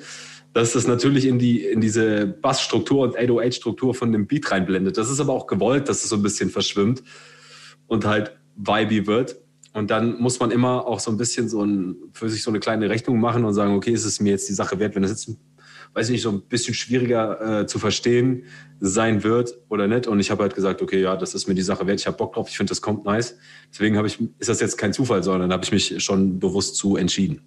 dass 0.53 0.73
das 0.73 0.87
natürlich 0.87 1.25
in, 1.25 1.39
die, 1.39 1.65
in 1.65 1.81
diese 1.81 2.27
Bassstruktur 2.27 3.01
und 3.01 3.17
808-Struktur 3.17 3.95
von 3.95 4.11
dem 4.11 4.27
Beat 4.27 4.51
reinblendet. 4.51 4.97
Das 4.97 5.09
ist 5.09 5.19
aber 5.19 5.33
auch 5.33 5.47
gewollt, 5.47 5.89
dass 5.89 6.03
es 6.03 6.09
so 6.09 6.17
ein 6.17 6.21
bisschen 6.21 6.49
verschwimmt 6.49 7.03
und 7.87 8.05
halt 8.05 8.37
vibey 8.55 9.07
wird. 9.07 9.37
Und 9.73 9.89
dann 9.89 10.19
muss 10.19 10.39
man 10.39 10.51
immer 10.51 10.85
auch 10.85 10.99
so 10.99 11.09
ein 11.11 11.17
bisschen 11.17 11.47
so 11.47 11.63
ein, 11.63 11.95
für 12.11 12.29
sich 12.29 12.43
so 12.43 12.51
eine 12.51 12.59
kleine 12.59 12.89
Rechnung 12.89 13.19
machen 13.19 13.45
und 13.45 13.53
sagen, 13.53 13.73
okay, 13.73 13.91
ist 13.91 14.05
es 14.05 14.19
mir 14.19 14.31
jetzt 14.31 14.49
die 14.49 14.53
Sache 14.53 14.79
wert, 14.79 14.95
wenn 14.95 15.01
das 15.01 15.11
jetzt, 15.11 15.37
weiß 15.93 16.07
ich 16.07 16.13
nicht, 16.13 16.21
so 16.21 16.31
ein 16.31 16.41
bisschen 16.41 16.73
schwieriger 16.73 17.61
äh, 17.61 17.67
zu 17.67 17.79
verstehen 17.79 18.45
sein 18.79 19.23
wird 19.23 19.53
oder 19.69 19.87
nicht. 19.87 20.07
Und 20.07 20.19
ich 20.19 20.31
habe 20.31 20.43
halt 20.43 20.55
gesagt, 20.55 20.81
okay, 20.81 21.01
ja, 21.01 21.15
das 21.15 21.33
ist 21.33 21.47
mir 21.47 21.53
die 21.53 21.61
Sache 21.61 21.85
wert, 21.85 21.99
ich 21.99 22.07
habe 22.07 22.17
Bock 22.17 22.33
drauf, 22.33 22.49
ich 22.49 22.57
finde, 22.57 22.71
das 22.71 22.81
kommt 22.81 23.05
nice. 23.05 23.37
Deswegen 23.71 24.03
ich, 24.05 24.19
ist 24.39 24.49
das 24.49 24.59
jetzt 24.59 24.77
kein 24.77 24.93
Zufall, 24.93 25.23
sondern 25.23 25.51
habe 25.51 25.63
ich 25.63 25.71
mich 25.71 26.03
schon 26.03 26.39
bewusst 26.39 26.75
zu 26.75 26.97
entschieden. 26.97 27.41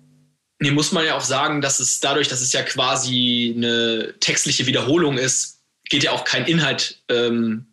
Nee, 0.61 0.71
muss 0.71 0.93
man 0.93 1.05
ja 1.05 1.17
auch 1.17 1.25
sagen, 1.25 1.61
dass 1.61 1.81
es 1.81 2.01
dadurch, 2.01 2.29
dass 2.29 2.41
es 2.41 2.53
ja 2.53 2.63
quasi 2.63 3.53
eine 3.57 4.15
textliche 4.21 4.67
Wiederholung 4.67 5.19
ist, 5.19 5.63
geht 5.91 6.05
ja 6.05 6.13
auch 6.13 6.25
kein 6.25 6.47
Inhalt 6.47 7.03
ähm, 7.09 7.67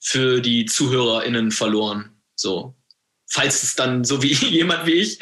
für 0.00 0.40
die 0.40 0.66
ZuhörerInnen 0.66 1.50
verloren. 1.50 2.10
So 2.36 2.74
falls 3.26 3.62
es 3.62 3.74
dann 3.74 4.04
so 4.04 4.22
wie 4.22 4.32
jemand 4.32 4.86
wie 4.86 4.92
ich 4.92 5.18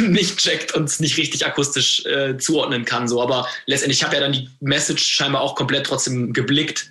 nicht 0.00 0.38
checkt 0.38 0.74
und 0.74 0.84
es 0.84 1.00
nicht 1.00 1.16
richtig 1.16 1.46
akustisch 1.46 2.04
äh, 2.06 2.36
zuordnen 2.36 2.84
kann. 2.84 3.08
So, 3.08 3.22
aber 3.22 3.48
letztendlich 3.66 4.04
habe 4.04 4.14
ja 4.14 4.20
dann 4.20 4.32
die 4.32 4.48
Message 4.60 5.04
scheinbar 5.04 5.40
auch 5.40 5.54
komplett 5.54 5.86
trotzdem 5.86 6.32
geblickt. 6.32 6.90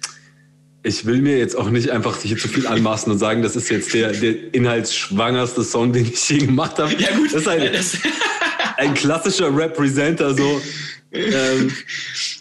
Ich 0.84 1.06
will 1.06 1.19
mir 1.19 1.39
jetzt 1.39 1.56
auch 1.56 1.69
nicht 1.69 1.89
einfach 1.89 2.19
hier 2.21 2.38
zu 2.38 2.47
viel 2.47 2.67
anmaßen 2.67 3.12
und 3.12 3.17
sagen, 3.17 3.41
das 3.41 3.56
ist 3.56 3.69
jetzt 3.69 3.93
der, 3.93 4.12
der 4.12 4.54
inhaltsschwangerste 4.54 5.63
Song, 5.63 5.93
den 5.93 6.06
ich 6.06 6.30
je 6.30 6.38
gemacht 6.39 6.78
habe. 6.78 6.93
Ja 6.99 7.15
gut, 7.15 7.34
das 7.34 7.41
ist 7.41 7.47
ein, 7.47 7.73
das 7.73 7.97
ein 8.78 8.93
klassischer 8.93 9.56
Representer. 9.56 10.36
So 10.36 10.62
ähm, 11.12 11.71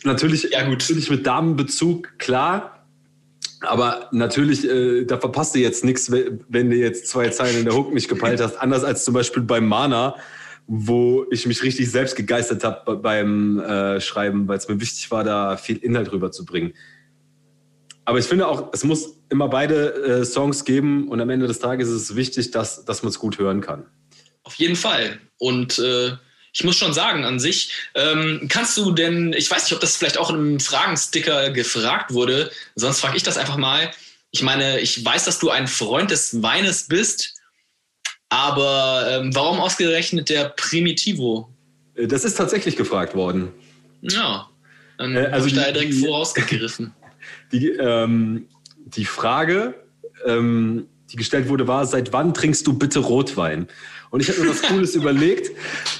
natürlich, 0.02 0.48
ja, 0.50 0.62
gut. 0.64 0.80
natürlich 0.80 1.08
mit 1.08 1.26
Damenbezug, 1.26 2.18
klar 2.18 2.73
aber 3.64 4.08
natürlich, 4.12 4.68
äh, 4.68 5.04
da 5.04 5.18
verpasst 5.18 5.54
du 5.54 5.58
jetzt 5.58 5.84
nichts, 5.84 6.10
wenn 6.10 6.70
du 6.70 6.76
jetzt 6.76 7.08
zwei 7.08 7.28
Zeilen 7.28 7.58
in 7.58 7.64
der 7.64 7.74
Hook 7.74 7.92
nicht 7.92 8.08
gepeilt 8.08 8.40
hast. 8.40 8.56
Anders 8.56 8.84
als 8.84 9.04
zum 9.04 9.14
Beispiel 9.14 9.42
beim 9.42 9.66
Mana, 9.66 10.16
wo 10.66 11.26
ich 11.30 11.46
mich 11.46 11.62
richtig 11.62 11.90
selbst 11.90 12.16
gegeistert 12.16 12.64
habe 12.64 12.96
beim 12.96 13.58
äh, 13.60 14.00
Schreiben, 14.00 14.48
weil 14.48 14.58
es 14.58 14.68
mir 14.68 14.80
wichtig 14.80 15.10
war, 15.10 15.24
da 15.24 15.56
viel 15.56 15.76
Inhalt 15.76 16.12
rüberzubringen. 16.12 16.74
Aber 18.06 18.18
ich 18.18 18.26
finde 18.26 18.46
auch, 18.46 18.70
es 18.72 18.84
muss 18.84 19.20
immer 19.30 19.48
beide 19.48 19.94
äh, 19.94 20.24
Songs 20.24 20.64
geben 20.64 21.08
und 21.08 21.20
am 21.20 21.30
Ende 21.30 21.46
des 21.46 21.58
Tages 21.58 21.88
ist 21.88 22.10
es 22.10 22.16
wichtig, 22.16 22.50
dass, 22.50 22.84
dass 22.84 23.02
man 23.02 23.10
es 23.10 23.18
gut 23.18 23.38
hören 23.38 23.60
kann. 23.60 23.86
Auf 24.42 24.54
jeden 24.56 24.76
Fall. 24.76 25.18
Und 25.38 25.78
äh, 25.78 26.12
ich 26.54 26.62
muss 26.62 26.76
schon 26.76 26.94
sagen, 26.94 27.24
an 27.24 27.40
sich, 27.40 27.72
ähm, 27.96 28.46
kannst 28.48 28.76
du 28.76 28.92
denn, 28.92 29.32
ich 29.32 29.50
weiß 29.50 29.64
nicht, 29.64 29.72
ob 29.74 29.80
das 29.80 29.96
vielleicht 29.96 30.18
auch 30.18 30.30
in 30.30 30.36
einem 30.36 30.60
Fragensticker 30.60 31.50
gefragt 31.50 32.14
wurde, 32.14 32.50
sonst 32.76 33.00
frage 33.00 33.16
ich 33.16 33.24
das 33.24 33.36
einfach 33.36 33.56
mal. 33.56 33.90
Ich 34.30 34.42
meine, 34.42 34.80
ich 34.80 35.04
weiß, 35.04 35.24
dass 35.24 35.40
du 35.40 35.50
ein 35.50 35.66
Freund 35.66 36.12
des 36.12 36.42
Weines 36.42 36.86
bist, 36.86 37.34
aber 38.28 39.06
ähm, 39.10 39.34
warum 39.34 39.58
ausgerechnet 39.58 40.28
der 40.28 40.50
Primitivo? 40.50 41.52
Äh, 41.96 42.06
das 42.06 42.24
ist 42.24 42.36
tatsächlich 42.36 42.76
gefragt 42.76 43.16
worden. 43.16 43.52
Ja, 44.02 44.48
dann 44.96 45.16
äh, 45.16 45.26
also 45.26 45.38
habe 45.38 45.48
ich 45.48 45.54
da 45.54 45.72
direkt 45.72 45.92
die, 45.92 46.06
vorausgegriffen. 46.06 46.92
Die, 47.52 47.68
ähm, 47.68 48.48
die 48.84 49.06
Frage, 49.06 49.74
ähm, 50.26 50.86
die 51.10 51.16
gestellt 51.16 51.48
wurde, 51.48 51.66
war, 51.66 51.86
seit 51.86 52.12
wann 52.12 52.34
trinkst 52.34 52.66
du 52.66 52.74
bitte 52.74 52.98
Rotwein? 52.98 53.68
Und 54.14 54.20
ich 54.20 54.28
habe 54.28 54.42
mir 54.42 54.50
was 54.50 54.62
Cooles 54.62 54.94
überlegt. 55.02 55.50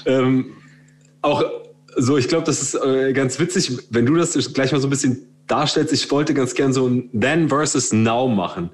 Ähm, 0.05 0.53
auch 1.21 1.43
So, 1.97 2.17
ich 2.17 2.29
glaube, 2.29 2.45
das 2.45 2.61
ist 2.61 2.73
äh, 2.75 3.11
ganz 3.11 3.39
witzig, 3.39 3.77
wenn 3.89 4.05
du 4.05 4.15
das 4.15 4.53
gleich 4.53 4.71
mal 4.71 4.79
so 4.79 4.87
ein 4.87 4.89
bisschen 4.89 5.27
darstellst. 5.47 5.91
Ich 5.91 6.09
wollte 6.11 6.33
ganz 6.33 6.53
gern 6.53 6.71
so 6.71 6.87
ein 6.87 7.09
Then 7.11 7.49
versus 7.49 7.91
Now 7.91 8.29
machen. 8.29 8.69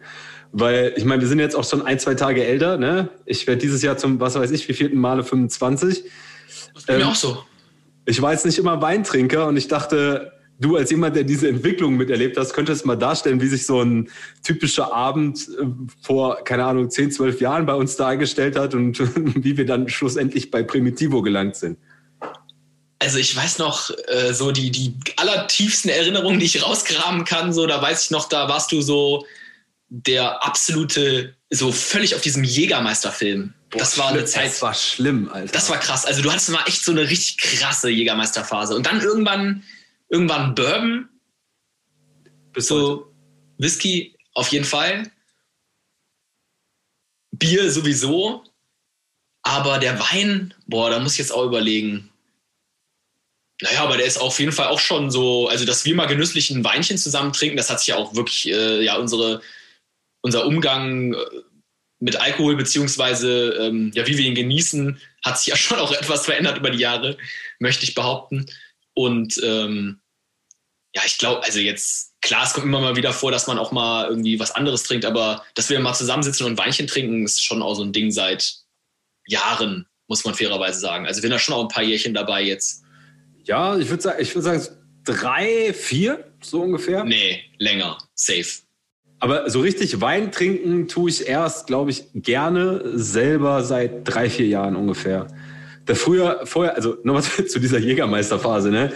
Weil, 0.52 0.94
ich 0.96 1.06
meine, 1.06 1.24
wir 1.24 1.28
sind 1.28 1.40
jetzt 1.40 1.56
auch 1.56 1.68
schon 1.68 1.82
ein, 1.82 1.98
zwei 1.98 2.14
Tage 2.14 2.46
älter, 2.46 2.78
ne? 2.78 3.10
Ich 3.26 3.48
werde 3.48 3.60
dieses 3.60 3.82
Jahr 3.82 3.98
zum, 3.98 4.20
was 4.20 4.36
weiß 4.36 4.52
ich, 4.52 4.70
wie 4.70 4.74
vierten 4.74 5.00
Male 5.00 5.24
25. 5.24 6.04
Das 6.76 6.84
ist 6.84 6.90
ähm, 6.90 6.98
mir 7.00 7.08
auch 7.08 7.16
so. 7.16 7.44
Ich 8.06 8.22
war 8.22 8.34
jetzt 8.34 8.46
nicht 8.46 8.60
immer 8.60 8.80
Weintrinker 8.80 9.48
und 9.48 9.58
ich 9.58 9.68
dachte, 9.68 10.34
du 10.62 10.78
als 10.78 10.91
jemand, 10.91 11.15
der 11.15 11.24
diese 11.24 11.50
Entwicklung 11.50 11.97
miterlebt 11.97 12.38
hast, 12.38 12.54
könntest 12.54 12.86
mal 12.86 12.95
darstellen, 12.95 13.41
wie 13.41 13.47
sich 13.47 13.65
so 13.65 13.82
ein 13.82 14.10
typischer 14.43 14.93
Abend 14.93 15.50
äh, 15.60 15.65
vor, 16.02 16.43
keine 16.43 16.63
Ahnung, 16.65 16.89
10, 16.89 17.12
12 17.12 17.41
Jahren 17.41 17.65
bei 17.65 17.74
uns 17.74 17.97
dargestellt 17.97 18.56
hat 18.58 18.74
und 18.74 19.00
wie 19.43 19.58
wir 19.58 19.65
dann 19.65 19.89
schlussendlich 19.89 20.52
bei 20.52 20.63
Primitivo 20.63 21.21
gelangt 21.21 21.56
sind. 21.56 21.78
Also 23.00 23.17
ich 23.17 23.36
weiß 23.36 23.58
noch, 23.58 23.89
äh, 24.08 24.32
so 24.34 24.52
die, 24.52 24.69
die 24.69 24.93
allertiefsten 25.17 25.89
Erinnerungen, 25.89 26.39
die 26.39 26.45
ich 26.45 26.63
rausgraben 26.63 27.26
kann, 27.26 27.52
so 27.52 27.65
da 27.65 27.82
weiß 27.82 28.06
ich 28.06 28.12
noch, 28.12 28.30
da 28.30 28.47
warst 28.47 28.71
du 28.71 28.82
so 28.82 29.26
der 29.89 30.45
absolute, 30.45 31.36
so 31.50 31.71
völlig 31.71 32.15
auf 32.15 32.21
diesem 32.21 32.43
Jägermeister-Film. 32.43 33.54
Das 33.71 33.97
war 33.97 34.10
eine 34.10 34.26
Zeit. 34.26 34.47
Das 34.47 34.62
war 34.62 34.74
schlimm, 34.74 35.30
Alter. 35.34 35.52
Das 35.52 35.69
war 35.69 35.80
krass. 35.80 36.06
Also 36.06 36.21
du 36.21 36.32
hattest 36.32 36.50
mal 36.50 36.63
echt 36.67 36.84
so 36.84 36.91
eine 36.91 37.10
richtig 37.10 37.38
krasse 37.38 37.89
Jägermeister-Phase. 37.89 38.76
Und 38.76 38.86
dann 38.86 39.02
irgendwann, 39.02 39.63
irgendwann 40.12 40.54
Bourbon. 40.54 41.10
Bis 42.54 42.67
so. 42.67 43.12
Whisky 43.58 44.15
auf 44.34 44.50
jeden 44.50 44.65
Fall. 44.65 45.12
Bier 47.32 47.71
sowieso. 47.71 48.43
Aber 49.43 49.80
der 49.80 50.00
Wein, 50.00 50.54
boah, 50.67 50.91
da 50.91 51.00
muss 51.00 51.13
ich 51.13 51.19
jetzt 51.19 51.34
auch 51.34 51.45
überlegen. 51.45 52.12
Naja, 53.62 53.84
aber 53.84 53.97
der 53.97 54.06
ist 54.06 54.19
auf 54.19 54.39
jeden 54.39 54.52
Fall 54.52 54.67
auch 54.67 54.80
schon 54.80 55.10
so, 55.12 55.47
also 55.47 55.65
dass 55.65 55.86
wir 55.86 55.95
mal 55.95 56.08
genüsslich 56.08 56.50
ein 56.50 56.63
Weinchen 56.63 56.97
zusammen 56.97 57.34
trinken, 57.34 57.58
das 57.58 57.69
hat 57.69 57.80
sich 57.80 57.89
ja 57.89 57.95
auch 57.95 58.15
wirklich, 58.15 58.47
äh, 58.47 58.84
ja, 58.84 58.97
unsere 58.97 59.41
unser 60.21 60.45
Umgang 60.45 61.13
äh, 61.13 61.17
mit 62.00 62.15
Alkohol, 62.15 62.56
beziehungsweise 62.56 63.58
ähm, 63.60 63.91
ja, 63.93 64.08
wie 64.08 64.17
wir 64.17 64.26
ihn 64.26 64.36
genießen, 64.36 65.00
hat 65.24 65.39
sich 65.39 65.47
ja 65.47 65.56
schon 65.58 65.80
auch 65.80 65.91
etwas 65.91 66.26
verändert 66.26 66.58
über 66.58 66.69
die 66.69 66.80
Jahre, 66.80 67.17
möchte 67.60 67.84
ich 67.84 67.95
behaupten. 67.95 68.45
Und 68.93 69.39
ähm, 69.43 70.01
ja, 70.94 71.02
ich 71.06 71.18
glaube, 71.18 71.44
also 71.44 71.60
jetzt, 71.60 72.14
klar, 72.22 72.44
es 72.46 72.54
kommt 72.54 72.66
immer 72.66 72.82
mal 72.82 72.96
wieder 72.96 73.14
vor, 73.14 73.32
dass 73.32 73.48
man 73.48 73.58
auch 73.58 73.72
mal 73.72 74.08
irgendwie 74.08 74.40
was 74.40 74.52
anderes 74.52 74.84
trinkt, 74.84 75.06
aber 75.06 75.44
dass 75.56 75.70
wir 75.70 75.80
mal 75.80 75.94
zusammensitzen 75.94 76.46
und 76.46 76.54
ein 76.54 76.58
Weinchen 76.58 76.88
trinken, 76.88 77.24
ist 77.24 77.44
schon 77.44 77.62
auch 77.62 77.76
so 77.76 77.84
ein 77.84 77.94
Ding 77.94 78.12
seit 78.12 78.56
Jahren, 79.26 79.88
muss 80.08 80.26
man 80.26 80.34
fairerweise 80.34 80.80
sagen. 80.80 81.06
Also 81.06 81.20
wir 81.20 81.22
sind 81.24 81.32
da 81.32 81.40
schon 81.40 81.56
auch 81.56 81.62
ein 81.62 81.70
paar 81.70 81.84
Jährchen 81.84 82.14
dabei 82.14 82.44
jetzt. 82.44 82.84
Ja, 83.44 83.78
ich 83.78 83.90
würde 83.90 84.04
sagen, 84.04 84.22
ich 84.22 84.36
würde 84.36 84.44
sagen, 84.44 84.68
drei, 85.04 85.74
vier, 85.74 86.32
so 86.42 86.62
ungefähr. 86.62 87.04
Nee, 87.06 87.44
länger, 87.58 87.98
safe. 88.14 88.64
Aber 89.20 89.50
so 89.50 89.62
richtig 89.62 90.02
Wein 90.02 90.32
trinken 90.32 90.88
tue 90.88 91.10
ich 91.10 91.28
erst, 91.28 91.68
glaube 91.68 91.92
ich, 91.92 92.06
gerne 92.16 92.98
selber 92.98 93.64
seit 93.64 94.02
drei, 94.04 94.30
vier 94.30 94.48
Jahren 94.48 94.76
ungefähr. 94.76 95.28
Da 95.92 95.96
früher, 95.96 96.40
vorher, 96.46 96.78
also 96.78 96.96
nochmal 97.04 97.22
zu 97.48 97.60
dieser 97.60 97.78
Jägermeisterphase, 97.78 98.72
ne? 98.72 98.94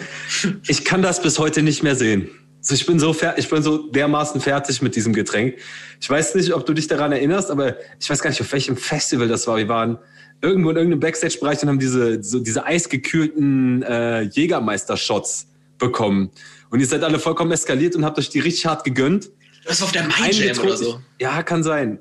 Ich 0.65 0.85
kann 0.85 1.01
das 1.01 1.21
bis 1.21 1.39
heute 1.39 1.61
nicht 1.61 1.83
mehr 1.83 1.97
sehen. 1.97 2.29
Also 2.59 2.73
ich 2.73 2.85
bin 2.85 2.99
so 2.99 3.11
fertig, 3.11 3.43
ich 3.43 3.49
bin 3.49 3.61
so 3.61 3.89
dermaßen 3.89 4.39
fertig 4.39 4.81
mit 4.81 4.95
diesem 4.95 5.11
Getränk. 5.11 5.55
Ich 5.99 6.09
weiß 6.09 6.35
nicht, 6.35 6.53
ob 6.53 6.65
du 6.65 6.71
dich 6.71 6.87
daran 6.87 7.11
erinnerst, 7.11 7.51
aber 7.51 7.75
ich 7.99 8.09
weiß 8.09 8.21
gar 8.21 8.29
nicht, 8.29 8.39
auf 8.39 8.49
welchem 8.53 8.77
Festival 8.77 9.27
das 9.27 9.45
war. 9.45 9.57
Wir 9.57 9.67
waren 9.67 9.97
irgendwo 10.41 10.69
in 10.69 10.77
irgendeinem 10.77 11.01
Backstage-Bereich 11.01 11.63
und 11.63 11.67
haben 11.67 11.79
diese, 11.79 12.23
so 12.23 12.39
diese 12.39 12.65
eisgekühlten 12.65 13.83
äh, 13.83 14.21
Jägermeister-Shots 14.21 15.47
bekommen. 15.77 16.31
Und 16.69 16.79
ihr 16.79 16.87
seid 16.87 17.03
alle 17.03 17.19
vollkommen 17.19 17.51
eskaliert 17.51 17.97
und 17.97 18.05
habt 18.05 18.17
euch 18.19 18.29
die 18.29 18.39
richtig 18.39 18.67
hart 18.67 18.85
gegönnt. 18.85 19.31
Das 19.65 19.81
war 19.81 19.87
auf 19.87 19.91
der 19.91 20.03
Mind 20.03 20.63
oder 20.63 20.77
so. 20.77 21.01
Ja, 21.19 21.43
kann 21.43 21.61
sein. 21.61 21.99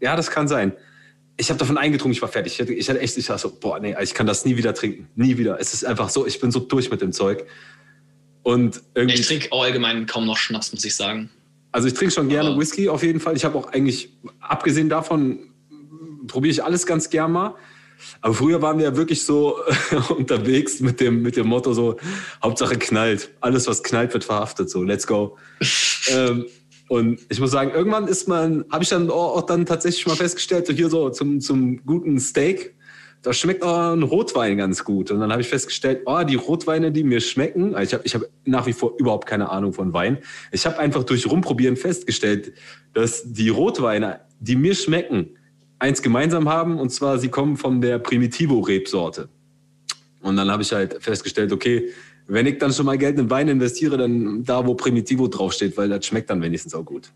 Ja, 0.00 0.16
das 0.16 0.32
kann 0.32 0.48
sein. 0.48 0.72
Ich 1.36 1.50
habe 1.50 1.58
davon 1.58 1.76
eingetrunken, 1.76 2.12
ich 2.12 2.22
war 2.22 2.28
fertig. 2.28 2.54
Ich 2.54 2.60
hatte, 2.60 2.72
ich 2.72 2.88
hatte 2.88 3.00
echt, 3.00 3.16
ich 3.16 3.26
dachte 3.26 3.42
so, 3.42 3.52
boah, 3.60 3.78
nee, 3.78 3.94
ich 4.00 4.14
kann 4.14 4.26
das 4.26 4.44
nie 4.44 4.56
wieder 4.56 4.72
trinken. 4.74 5.08
Nie 5.16 5.36
wieder. 5.36 5.60
Es 5.60 5.74
ist 5.74 5.84
einfach 5.84 6.08
so, 6.08 6.26
ich 6.26 6.40
bin 6.40 6.50
so 6.50 6.60
durch 6.60 6.90
mit 6.90 7.02
dem 7.02 7.12
Zeug. 7.12 7.44
Und 8.42 8.80
irgendwie, 8.94 9.16
ich 9.16 9.26
trinke 9.26 9.52
allgemein 9.52 10.06
kaum 10.06 10.24
noch 10.24 10.38
Schnaps, 10.38 10.72
muss 10.72 10.84
ich 10.84 10.94
sagen. 10.94 11.30
Also 11.72 11.88
ich 11.88 11.94
trinke 11.94 12.14
schon 12.14 12.28
gerne 12.28 12.50
Aber 12.50 12.60
Whisky 12.60 12.88
auf 12.88 13.02
jeden 13.02 13.20
Fall. 13.20 13.36
Ich 13.36 13.44
habe 13.44 13.58
auch 13.58 13.72
eigentlich, 13.72 14.10
abgesehen 14.40 14.88
davon, 14.88 15.50
probiere 16.26 16.52
ich 16.52 16.64
alles 16.64 16.86
ganz 16.86 17.10
gern 17.10 17.32
mal. 17.32 17.54
Aber 18.20 18.34
früher 18.34 18.62
waren 18.62 18.78
wir 18.78 18.84
ja 18.86 18.96
wirklich 18.96 19.24
so 19.24 19.58
unterwegs 20.16 20.80
mit 20.80 21.00
dem, 21.00 21.22
mit 21.22 21.36
dem 21.36 21.48
Motto 21.48 21.72
so, 21.74 21.96
Hauptsache 22.42 22.78
knallt. 22.78 23.30
Alles, 23.40 23.66
was 23.66 23.82
knallt, 23.82 24.12
wird 24.12 24.24
verhaftet. 24.24 24.70
So, 24.70 24.82
let's 24.82 25.06
go. 25.06 25.36
ähm, 26.08 26.46
und 26.88 27.20
ich 27.28 27.40
muss 27.40 27.50
sagen, 27.50 27.72
irgendwann 27.72 28.06
ist 28.06 28.28
man, 28.28 28.64
habe 28.70 28.84
ich 28.84 28.90
dann 28.90 29.10
auch, 29.10 29.44
dann 29.46 29.66
tatsächlich 29.66 30.06
mal 30.06 30.16
festgestellt, 30.16 30.66
so 30.66 30.72
hier 30.72 30.88
so 30.88 31.10
zum, 31.10 31.40
zum 31.40 31.84
guten 31.84 32.20
Steak, 32.20 32.76
da 33.22 33.32
schmeckt 33.32 33.64
auch 33.64 33.92
ein 33.92 34.04
Rotwein 34.04 34.56
ganz 34.56 34.84
gut. 34.84 35.10
Und 35.10 35.18
dann 35.18 35.32
habe 35.32 35.42
ich 35.42 35.48
festgestellt, 35.48 36.02
oh, 36.06 36.22
die 36.22 36.36
Rotweine, 36.36 36.92
die 36.92 37.02
mir 37.02 37.20
schmecken, 37.20 37.74
also 37.74 37.88
ich 37.88 37.94
habe 37.94 38.04
ich 38.04 38.14
hab 38.14 38.22
nach 38.44 38.66
wie 38.66 38.72
vor 38.72 38.94
überhaupt 38.98 39.26
keine 39.26 39.50
Ahnung 39.50 39.72
von 39.72 39.92
Wein. 39.92 40.18
Ich 40.52 40.64
habe 40.64 40.78
einfach 40.78 41.02
durch 41.02 41.28
Rumprobieren 41.28 41.76
festgestellt, 41.76 42.52
dass 42.92 43.24
die 43.32 43.48
Rotweine, 43.48 44.20
die 44.38 44.54
mir 44.54 44.76
schmecken, 44.76 45.30
eins 45.80 46.02
gemeinsam 46.02 46.48
haben, 46.48 46.78
und 46.78 46.90
zwar 46.90 47.18
sie 47.18 47.28
kommen 47.28 47.56
von 47.56 47.80
der 47.80 47.98
Primitivo-Rebsorte. 47.98 49.28
Und 50.20 50.36
dann 50.36 50.50
habe 50.50 50.62
ich 50.62 50.72
halt 50.72 51.02
festgestellt, 51.02 51.52
okay, 51.52 51.90
wenn 52.26 52.46
ich 52.46 52.58
dann 52.58 52.72
schon 52.72 52.86
mal 52.86 52.98
Geld 52.98 53.18
in 53.18 53.30
Wein 53.30 53.48
investiere, 53.48 53.96
dann 53.96 54.44
da, 54.44 54.66
wo 54.66 54.74
Primitivo 54.74 55.28
draufsteht, 55.28 55.76
weil 55.76 55.88
das 55.88 56.06
schmeckt 56.06 56.30
dann 56.30 56.42
wenigstens 56.42 56.74
auch 56.74 56.84
gut. 56.84 57.10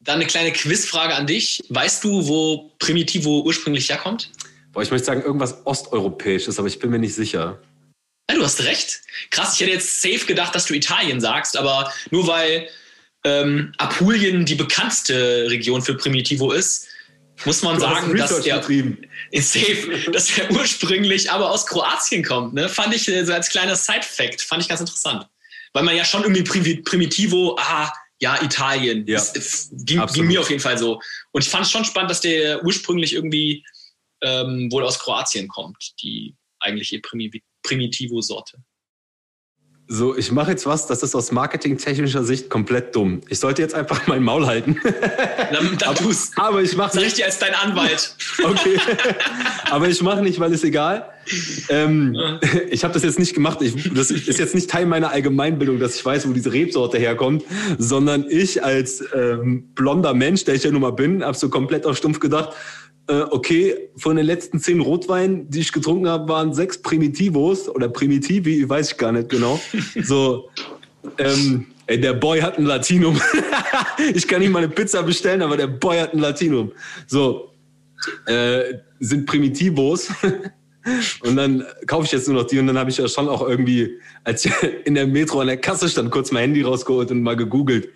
Dann 0.00 0.16
eine 0.16 0.26
kleine 0.26 0.52
Quizfrage 0.52 1.14
an 1.14 1.26
dich. 1.26 1.62
Weißt 1.68 2.04
du, 2.04 2.26
wo 2.26 2.72
Primitivo 2.78 3.42
ursprünglich 3.42 3.88
herkommt? 3.88 4.30
Boah, 4.72 4.82
ich 4.82 4.90
möchte 4.90 5.06
sagen, 5.06 5.22
irgendwas 5.22 5.66
Osteuropäisches, 5.66 6.58
aber 6.58 6.68
ich 6.68 6.78
bin 6.78 6.90
mir 6.90 6.98
nicht 6.98 7.14
sicher. 7.14 7.60
Ja, 8.28 8.36
du 8.36 8.42
hast 8.42 8.64
recht. 8.64 9.02
Krass, 9.30 9.54
ich 9.54 9.60
hätte 9.60 9.72
jetzt 9.72 10.02
safe 10.02 10.26
gedacht, 10.26 10.54
dass 10.54 10.66
du 10.66 10.74
Italien 10.74 11.20
sagst, 11.20 11.56
aber 11.56 11.92
nur 12.10 12.26
weil 12.26 12.68
ähm, 13.24 13.72
Apulien 13.78 14.44
die 14.44 14.54
bekannteste 14.54 15.46
Region 15.48 15.82
für 15.82 15.94
Primitivo 15.94 16.52
ist, 16.52 16.88
muss 17.44 17.62
man 17.62 17.80
sagen, 17.80 18.16
dass 18.16 18.42
der, 18.42 18.62
safe, 19.42 20.10
dass 20.10 20.38
er 20.38 20.50
ursprünglich 20.52 21.30
aber 21.30 21.50
aus 21.50 21.66
Kroatien 21.66 22.22
kommt. 22.22 22.54
Ne? 22.54 22.68
Fand 22.68 22.94
ich 22.94 23.08
äh, 23.08 23.24
so 23.24 23.32
als 23.32 23.48
kleiner 23.48 23.76
Side-Fact, 23.76 24.40
fand 24.40 24.62
ich 24.62 24.68
ganz 24.68 24.80
interessant. 24.80 25.26
Weil 25.72 25.82
man 25.82 25.96
ja 25.96 26.04
schon 26.04 26.22
irgendwie 26.22 26.82
Primitivo, 26.82 27.56
ah, 27.58 27.92
ja, 28.20 28.40
Italien. 28.42 29.04
Ja, 29.06 29.16
das, 29.16 29.70
ging, 29.72 30.04
ging, 30.06 30.26
mir 30.26 30.40
auf 30.40 30.48
jeden 30.48 30.62
Fall 30.62 30.78
so. 30.78 31.00
Und 31.32 31.42
ich 31.44 31.50
fand 31.50 31.66
es 31.66 31.72
schon 31.72 31.84
spannend, 31.84 32.10
dass 32.10 32.20
der 32.20 32.64
ursprünglich 32.64 33.12
irgendwie 33.12 33.64
ähm, 34.22 34.70
wohl 34.70 34.84
aus 34.84 35.00
Kroatien 35.00 35.48
kommt, 35.48 35.92
die 36.00 36.36
eigentliche 36.60 37.00
Primitivo-Sorte 37.62 38.58
so, 39.86 40.16
ich 40.16 40.32
mache 40.32 40.52
jetzt 40.52 40.64
was, 40.64 40.86
das 40.86 41.02
ist 41.02 41.14
aus 41.14 41.30
marketingtechnischer 41.30 42.24
Sicht 42.24 42.48
komplett 42.48 42.96
dumm. 42.96 43.20
Ich 43.28 43.38
sollte 43.38 43.60
jetzt 43.60 43.74
einfach 43.74 44.06
mein 44.06 44.22
Maul 44.22 44.46
halten. 44.46 44.80
Dann, 45.52 45.76
dann 45.78 45.94
tu's. 45.94 46.30
Aber 46.36 46.62
ich 46.62 46.74
mache 46.76 46.96
nicht. 46.96 47.08
ich 47.08 47.14
dir 47.14 47.26
als 47.26 47.38
dein 47.38 47.54
Anwalt. 47.54 48.16
okay. 48.44 48.78
aber 49.70 49.88
ich 49.88 50.02
mache 50.02 50.22
nicht, 50.22 50.40
weil 50.40 50.52
es 50.52 50.64
egal. 50.64 51.10
Ähm, 51.68 52.16
ich 52.70 52.82
habe 52.84 52.94
das 52.94 53.02
jetzt 53.02 53.18
nicht 53.18 53.34
gemacht. 53.34 53.60
Ich, 53.60 53.92
das 53.94 54.10
ist 54.10 54.38
jetzt 54.38 54.54
nicht 54.54 54.70
Teil 54.70 54.86
meiner 54.86 55.10
Allgemeinbildung, 55.10 55.78
dass 55.78 55.96
ich 55.96 56.04
weiß, 56.04 56.28
wo 56.28 56.32
diese 56.32 56.52
Rebsorte 56.52 56.98
herkommt, 56.98 57.44
sondern 57.78 58.24
ich 58.28 58.64
als 58.64 59.04
ähm, 59.14 59.68
blonder 59.74 60.14
Mensch, 60.14 60.44
der 60.44 60.54
ich 60.54 60.64
ja 60.64 60.70
nun 60.70 60.80
mal 60.80 60.92
bin, 60.92 61.22
habe 61.22 61.36
so 61.36 61.48
komplett 61.50 61.86
auf 61.86 61.96
stumpf 61.96 62.20
gedacht, 62.20 62.54
äh, 63.06 63.22
okay, 63.30 63.90
von 63.96 64.16
den 64.16 64.26
letzten 64.26 64.58
zehn 64.60 64.80
Rotweinen, 64.80 65.50
die 65.50 65.60
ich 65.60 65.72
getrunken 65.72 66.08
habe, 66.08 66.28
waren 66.28 66.54
sechs 66.54 66.80
Primitivos 66.80 67.68
oder 67.68 67.88
Primitivi, 67.88 68.68
weiß 68.68 68.92
ich 68.92 68.96
gar 68.96 69.12
nicht 69.12 69.28
genau. 69.28 69.60
So, 70.02 70.48
ähm, 71.18 71.66
ey, 71.86 72.00
der 72.00 72.14
Boy 72.14 72.40
hat 72.40 72.58
ein 72.58 72.64
Latinum. 72.64 73.20
ich 74.14 74.26
kann 74.26 74.40
nicht 74.40 74.50
mal 74.50 74.60
eine 74.60 74.68
Pizza 74.68 75.02
bestellen, 75.02 75.42
aber 75.42 75.56
der 75.56 75.66
Boy 75.66 75.98
hat 75.98 76.14
ein 76.14 76.20
Latinum. 76.20 76.72
So, 77.06 77.50
äh, 78.26 78.74
sind 79.00 79.26
Primitivos. 79.26 80.08
Und 81.22 81.36
dann 81.36 81.64
kaufe 81.86 82.04
ich 82.04 82.12
jetzt 82.12 82.28
nur 82.28 82.42
noch 82.42 82.46
die 82.46 82.58
und 82.58 82.66
dann 82.66 82.76
habe 82.76 82.90
ich 82.90 82.98
ja 82.98 83.08
schon 83.08 83.26
auch 83.26 83.48
irgendwie, 83.48 83.98
als 84.22 84.44
ich 84.44 84.52
in 84.84 84.94
der 84.94 85.06
Metro 85.06 85.40
an 85.40 85.46
der 85.46 85.56
Kasse 85.56 85.88
stand, 85.88 86.10
kurz 86.10 86.30
mein 86.30 86.42
Handy 86.42 86.60
rausgeholt 86.60 87.10
und 87.10 87.22
mal 87.22 87.36
gegoogelt. 87.36 87.88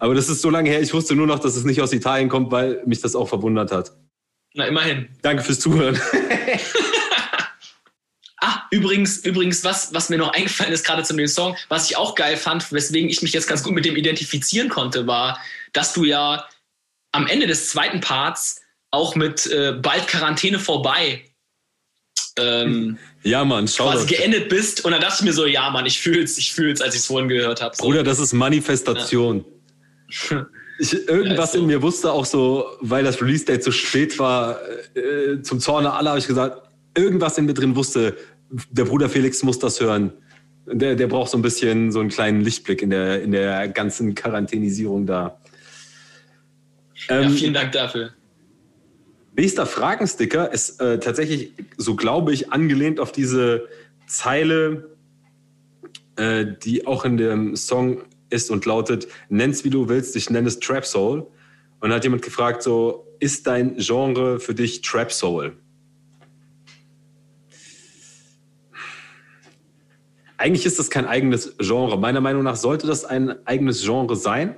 Aber 0.00 0.12
das 0.12 0.28
ist 0.28 0.42
so 0.42 0.50
lange 0.50 0.68
her, 0.68 0.80
ich 0.80 0.92
wusste 0.92 1.14
nur 1.14 1.28
noch, 1.28 1.38
dass 1.38 1.54
es 1.54 1.62
nicht 1.62 1.80
aus 1.80 1.92
Italien 1.92 2.28
kommt, 2.28 2.50
weil 2.50 2.82
mich 2.84 3.00
das 3.00 3.14
auch 3.14 3.28
verwundert 3.28 3.70
hat. 3.70 3.92
Na, 4.56 4.66
immerhin. 4.66 5.08
Danke 5.22 5.44
fürs 5.44 5.60
Zuhören. 5.60 6.00
ah, 8.40 8.62
übrigens, 8.70 9.18
übrigens, 9.18 9.62
was, 9.64 9.94
was 9.94 10.08
mir 10.08 10.18
noch 10.18 10.32
eingefallen 10.32 10.72
ist, 10.72 10.84
gerade 10.84 11.04
zu 11.04 11.14
dem 11.14 11.28
Song, 11.28 11.56
was 11.68 11.88
ich 11.88 11.96
auch 11.96 12.14
geil 12.14 12.36
fand, 12.36 12.72
weswegen 12.72 13.08
ich 13.08 13.22
mich 13.22 13.32
jetzt 13.32 13.46
ganz 13.46 13.62
gut 13.62 13.74
mit 13.74 13.84
dem 13.84 13.96
identifizieren 13.96 14.68
konnte, 14.68 15.06
war, 15.06 15.38
dass 15.72 15.92
du 15.92 16.04
ja 16.04 16.48
am 17.12 17.26
Ende 17.26 17.46
des 17.46 17.68
zweiten 17.68 18.00
Parts 18.00 18.62
auch 18.90 19.14
mit 19.14 19.46
äh, 19.46 19.72
bald 19.72 20.08
Quarantäne 20.08 20.58
vorbei 20.58 21.22
ähm, 22.38 22.98
ja, 23.22 23.44
Mann, 23.44 23.66
schau 23.66 23.90
quasi 23.90 24.06
geendet 24.06 24.48
bist. 24.48 24.84
Und 24.84 24.92
dann 24.92 25.00
dachte 25.00 25.16
ich 25.20 25.24
mir 25.24 25.32
so, 25.32 25.46
ja, 25.46 25.70
Mann, 25.70 25.86
ich 25.86 26.00
fühl's, 26.00 26.36
ich 26.38 26.52
fühl's, 26.52 26.80
als 26.80 26.94
ich 26.94 27.00
es 27.00 27.06
vorhin 27.06 27.28
gehört 27.28 27.62
habe. 27.62 27.74
So. 27.74 27.82
Bruder, 27.82 28.02
das 28.02 28.18
ist 28.18 28.32
Manifestation. 28.32 29.44
Ja. 30.30 30.46
Ich, 30.78 31.08
irgendwas 31.08 31.54
ja, 31.54 31.60
in 31.60 31.66
mir 31.66 31.80
wusste 31.82 32.12
auch 32.12 32.24
so, 32.24 32.66
weil 32.80 33.04
das 33.04 33.20
Release-Date 33.20 33.62
so 33.62 33.70
spät 33.70 34.18
war, 34.18 34.58
äh, 34.94 35.40
zum 35.42 35.60
Zorne 35.60 35.92
aller 35.92 36.10
habe 36.10 36.18
ich 36.18 36.26
gesagt, 36.26 36.68
irgendwas 36.96 37.38
in 37.38 37.46
mir 37.46 37.54
drin 37.54 37.76
wusste, 37.76 38.16
der 38.70 38.84
Bruder 38.84 39.08
Felix 39.08 39.42
muss 39.42 39.58
das 39.58 39.80
hören. 39.80 40.12
Der, 40.66 40.96
der 40.96 41.06
braucht 41.06 41.30
so 41.30 41.38
ein 41.38 41.42
bisschen 41.42 41.92
so 41.92 42.00
einen 42.00 42.08
kleinen 42.08 42.40
Lichtblick 42.40 42.82
in 42.82 42.90
der, 42.90 43.22
in 43.22 43.30
der 43.30 43.68
ganzen 43.68 44.14
Quarantänisierung 44.14 45.06
da. 45.06 45.40
Ähm, 47.08 47.22
ja, 47.22 47.30
vielen 47.30 47.54
Dank 47.54 47.72
dafür. 47.72 48.10
Nächster 49.36 49.66
Fragensticker 49.66 50.52
ist 50.52 50.80
äh, 50.80 50.98
tatsächlich, 50.98 51.52
so 51.76 51.94
glaube 51.94 52.32
ich, 52.32 52.52
angelehnt 52.52 52.98
auf 52.98 53.12
diese 53.12 53.68
Zeile, 54.06 54.96
äh, 56.16 56.46
die 56.64 56.86
auch 56.86 57.04
in 57.04 57.16
dem 57.16 57.54
Song 57.54 58.02
ist 58.30 58.50
und 58.50 58.64
lautet: 58.66 59.08
Nenn's 59.28 59.64
wie 59.64 59.70
du 59.70 59.88
willst, 59.88 60.16
ich 60.16 60.30
nenne 60.30 60.48
es 60.48 60.58
Trap 60.60 60.84
Soul. 60.84 61.20
Und 61.20 61.90
dann 61.90 61.94
hat 61.94 62.04
jemand 62.04 62.22
gefragt: 62.22 62.62
So, 62.62 63.06
ist 63.20 63.46
dein 63.46 63.76
Genre 63.76 64.40
für 64.40 64.54
dich 64.54 64.80
Trap 64.82 65.12
Soul? 65.12 65.56
Eigentlich 70.38 70.66
ist 70.66 70.78
das 70.78 70.90
kein 70.90 71.06
eigenes 71.06 71.56
Genre. 71.58 71.98
Meiner 71.98 72.20
Meinung 72.20 72.42
nach 72.42 72.56
sollte 72.56 72.86
das 72.86 73.04
ein 73.04 73.46
eigenes 73.46 73.82
Genre 73.82 74.16
sein. 74.16 74.56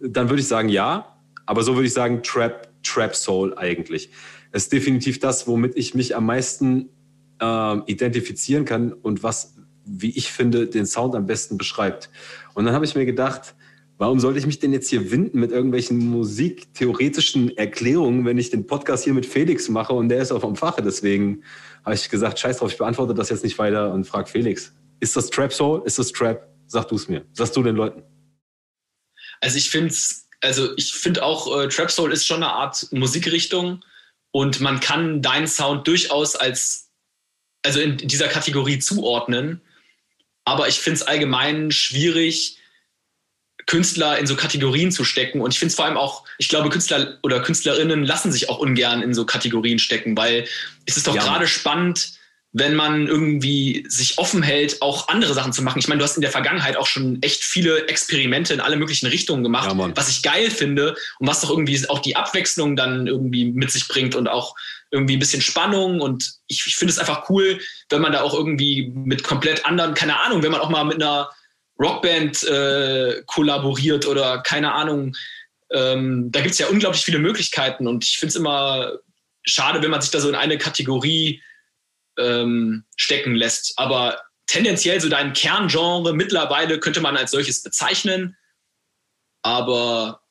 Dann 0.00 0.28
würde 0.28 0.40
ich 0.40 0.46
sagen, 0.46 0.68
ja. 0.68 1.18
Aber 1.46 1.62
so 1.62 1.74
würde 1.74 1.86
ich 1.86 1.92
sagen, 1.92 2.22
Trap 2.22 2.68
Trap 2.84 3.16
Soul 3.16 3.56
eigentlich. 3.58 4.10
Es 4.52 4.64
ist 4.64 4.72
definitiv 4.72 5.18
das, 5.18 5.48
womit 5.48 5.76
ich 5.76 5.94
mich 5.94 6.14
am 6.14 6.26
meisten 6.26 6.90
äh, 7.40 7.78
identifizieren 7.86 8.64
kann 8.64 8.92
und 8.92 9.22
was, 9.22 9.56
wie 9.84 10.10
ich 10.10 10.30
finde, 10.30 10.68
den 10.68 10.86
Sound 10.86 11.16
am 11.16 11.26
besten 11.26 11.58
beschreibt. 11.58 12.10
Und 12.54 12.64
dann 12.64 12.74
habe 12.74 12.84
ich 12.84 12.94
mir 12.94 13.04
gedacht, 13.04 13.54
warum 13.98 14.20
sollte 14.20 14.38
ich 14.38 14.46
mich 14.46 14.58
denn 14.58 14.72
jetzt 14.72 14.88
hier 14.88 15.10
winden 15.10 15.38
mit 15.38 15.52
irgendwelchen 15.52 15.98
musiktheoretischen 15.98 17.56
Erklärungen, 17.56 18.24
wenn 18.24 18.38
ich 18.38 18.50
den 18.50 18.66
Podcast 18.66 19.04
hier 19.04 19.14
mit 19.14 19.26
Felix 19.26 19.68
mache 19.68 19.92
und 19.92 20.08
der 20.08 20.22
ist 20.22 20.32
auch 20.32 20.40
vom 20.40 20.56
Fache. 20.56 20.82
Deswegen 20.82 21.42
habe 21.84 21.94
ich 21.94 22.08
gesagt, 22.08 22.38
scheiß 22.38 22.58
drauf, 22.58 22.72
ich 22.72 22.78
beantworte 22.78 23.14
das 23.14 23.28
jetzt 23.28 23.44
nicht 23.44 23.58
weiter 23.58 23.92
und 23.92 24.04
frage 24.04 24.28
Felix. 24.28 24.74
Ist 25.00 25.16
das 25.16 25.30
Trap 25.30 25.52
Soul? 25.52 25.82
Ist 25.84 25.98
das 25.98 26.12
Trap? 26.12 26.48
Sag 26.66 26.88
du 26.88 26.96
es 26.96 27.08
mir. 27.08 27.24
Sagst 27.32 27.56
du 27.56 27.62
den 27.62 27.76
Leuten? 27.76 28.02
Also 29.40 29.58
ich 29.58 29.68
finde 29.68 29.88
es 29.88 30.24
also 30.44 30.76
ich 30.76 30.92
finde 30.92 31.22
auch, 31.22 31.58
äh, 31.58 31.68
Trap 31.68 31.90
Soul 31.90 32.12
ist 32.12 32.26
schon 32.26 32.42
eine 32.42 32.52
Art 32.52 32.86
Musikrichtung 32.92 33.82
und 34.30 34.60
man 34.60 34.78
kann 34.80 35.22
deinen 35.22 35.46
Sound 35.46 35.88
durchaus 35.88 36.36
als, 36.36 36.90
also 37.64 37.80
in 37.80 37.96
dieser 37.96 38.28
Kategorie 38.28 38.78
zuordnen. 38.78 39.62
Aber 40.44 40.68
ich 40.68 40.78
finde 40.78 40.96
es 40.96 41.02
allgemein 41.02 41.70
schwierig, 41.70 42.58
Künstler 43.66 44.18
in 44.18 44.26
so 44.26 44.36
Kategorien 44.36 44.92
zu 44.92 45.04
stecken. 45.04 45.40
Und 45.40 45.52
ich 45.52 45.58
finde 45.58 45.70
es 45.70 45.76
vor 45.76 45.86
allem 45.86 45.96
auch, 45.96 46.24
ich 46.38 46.48
glaube, 46.48 46.68
Künstler 46.68 47.18
oder 47.22 47.40
Künstlerinnen 47.40 48.04
lassen 48.04 48.30
sich 48.30 48.48
auch 48.48 48.58
ungern 48.58 49.02
in 49.02 49.14
so 49.14 49.24
Kategorien 49.24 49.78
stecken, 49.78 50.16
weil 50.16 50.46
es 50.86 50.96
ist 50.96 51.06
doch 51.06 51.14
ja. 51.14 51.22
gerade 51.22 51.46
spannend, 51.46 52.12
wenn 52.56 52.76
man 52.76 53.08
irgendwie 53.08 53.84
sich 53.88 54.16
offen 54.16 54.44
hält, 54.44 54.80
auch 54.80 55.08
andere 55.08 55.34
Sachen 55.34 55.52
zu 55.52 55.60
machen. 55.60 55.80
Ich 55.80 55.88
meine, 55.88 55.98
du 55.98 56.04
hast 56.04 56.14
in 56.14 56.22
der 56.22 56.30
Vergangenheit 56.30 56.76
auch 56.76 56.86
schon 56.86 57.20
echt 57.20 57.42
viele 57.42 57.88
Experimente 57.88 58.54
in 58.54 58.60
alle 58.60 58.76
möglichen 58.76 59.08
Richtungen 59.08 59.42
gemacht, 59.42 59.74
ja, 59.76 59.96
was 59.96 60.08
ich 60.08 60.22
geil 60.22 60.52
finde 60.52 60.94
und 61.18 61.26
was 61.26 61.40
doch 61.40 61.50
irgendwie 61.50 61.76
auch 61.88 61.98
die 61.98 62.14
Abwechslung 62.14 62.76
dann 62.76 63.08
irgendwie 63.08 63.46
mit 63.46 63.72
sich 63.72 63.88
bringt 63.88 64.14
und 64.14 64.28
auch 64.28 64.54
irgendwie 64.92 65.16
ein 65.16 65.18
bisschen 65.18 65.42
Spannung. 65.42 66.00
Und 66.00 66.32
ich, 66.46 66.62
ich 66.64 66.76
finde 66.76 66.92
es 66.92 67.00
einfach 67.00 67.28
cool, 67.28 67.58
wenn 67.88 68.00
man 68.00 68.12
da 68.12 68.20
auch 68.20 68.34
irgendwie 68.34 68.92
mit 68.94 69.24
komplett 69.24 69.66
anderen, 69.66 69.94
keine 69.94 70.20
Ahnung, 70.20 70.44
wenn 70.44 70.52
man 70.52 70.60
auch 70.60 70.70
mal 70.70 70.84
mit 70.84 71.02
einer 71.02 71.30
Rockband 71.80 72.44
äh, 72.44 73.22
kollaboriert 73.26 74.06
oder 74.06 74.44
keine 74.44 74.72
Ahnung. 74.72 75.16
Ähm, 75.72 76.30
da 76.30 76.40
gibt 76.40 76.52
es 76.52 76.60
ja 76.60 76.68
unglaublich 76.68 77.04
viele 77.04 77.18
Möglichkeiten 77.18 77.88
und 77.88 78.04
ich 78.04 78.16
finde 78.18 78.30
es 78.30 78.36
immer 78.36 78.92
schade, 79.42 79.82
wenn 79.82 79.90
man 79.90 80.00
sich 80.00 80.12
da 80.12 80.20
so 80.20 80.28
in 80.28 80.36
eine 80.36 80.56
Kategorie 80.56 81.42
ähm, 82.18 82.84
stecken 82.96 83.34
lässt. 83.34 83.74
Aber 83.76 84.20
tendenziell 84.46 85.00
so 85.00 85.08
dein 85.08 85.32
Kerngenre 85.32 86.14
mittlerweile 86.14 86.78
könnte 86.78 87.00
man 87.00 87.16
als 87.16 87.30
solches 87.30 87.62
bezeichnen. 87.62 88.36
Aber 89.42 90.22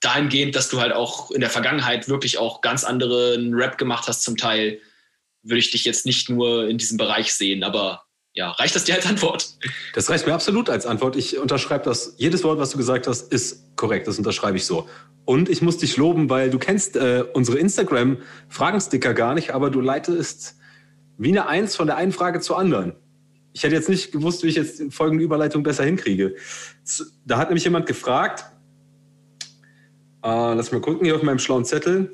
dahingehend, 0.00 0.54
dass 0.54 0.68
du 0.68 0.80
halt 0.80 0.92
auch 0.92 1.30
in 1.30 1.40
der 1.40 1.50
Vergangenheit 1.50 2.08
wirklich 2.08 2.38
auch 2.38 2.60
ganz 2.60 2.84
anderen 2.84 3.54
Rap 3.54 3.78
gemacht 3.78 4.08
hast 4.08 4.22
zum 4.22 4.36
Teil, 4.36 4.80
würde 5.42 5.58
ich 5.58 5.70
dich 5.70 5.84
jetzt 5.84 6.06
nicht 6.06 6.28
nur 6.28 6.68
in 6.68 6.78
diesem 6.78 6.96
Bereich 6.96 7.32
sehen. 7.32 7.64
Aber 7.64 8.02
ja, 8.34 8.50
reicht 8.50 8.76
das 8.76 8.84
dir 8.84 8.94
als 8.94 9.06
Antwort? 9.06 9.56
Das 9.94 10.10
reicht 10.10 10.26
mir 10.26 10.34
absolut 10.34 10.68
als 10.68 10.84
Antwort. 10.84 11.16
Ich 11.16 11.38
unterschreibe 11.38 11.84
das. 11.84 12.14
Jedes 12.18 12.44
Wort, 12.44 12.58
was 12.58 12.70
du 12.70 12.76
gesagt 12.76 13.06
hast, 13.06 13.32
ist 13.32 13.76
korrekt. 13.76 14.06
Das 14.06 14.18
unterschreibe 14.18 14.58
ich 14.58 14.66
so. 14.66 14.88
Und 15.24 15.48
ich 15.48 15.62
muss 15.62 15.78
dich 15.78 15.96
loben, 15.96 16.28
weil 16.28 16.50
du 16.50 16.58
kennst 16.58 16.96
äh, 16.96 17.24
unsere 17.32 17.58
Instagram-Fragensticker 17.58 19.14
gar 19.14 19.34
nicht, 19.34 19.52
aber 19.52 19.70
du 19.70 19.80
leitest 19.80 20.55
wie 21.18 21.28
eine 21.28 21.46
Eins 21.46 21.76
von 21.76 21.86
der 21.86 21.96
einen 21.96 22.12
Frage 22.12 22.40
zur 22.40 22.58
anderen. 22.58 22.94
Ich 23.52 23.62
hätte 23.62 23.74
jetzt 23.74 23.88
nicht 23.88 24.12
gewusst, 24.12 24.42
wie 24.42 24.48
ich 24.48 24.56
jetzt 24.56 24.82
folgende 24.92 25.24
Überleitung 25.24 25.62
besser 25.62 25.84
hinkriege. 25.84 26.36
Da 27.24 27.38
hat 27.38 27.48
nämlich 27.48 27.64
jemand 27.64 27.86
gefragt, 27.86 28.44
äh, 30.22 30.54
lass 30.54 30.72
mal 30.72 30.80
gucken 30.80 31.06
hier 31.06 31.16
auf 31.16 31.22
meinem 31.22 31.38
schlauen 31.38 31.64
Zettel, 31.64 32.10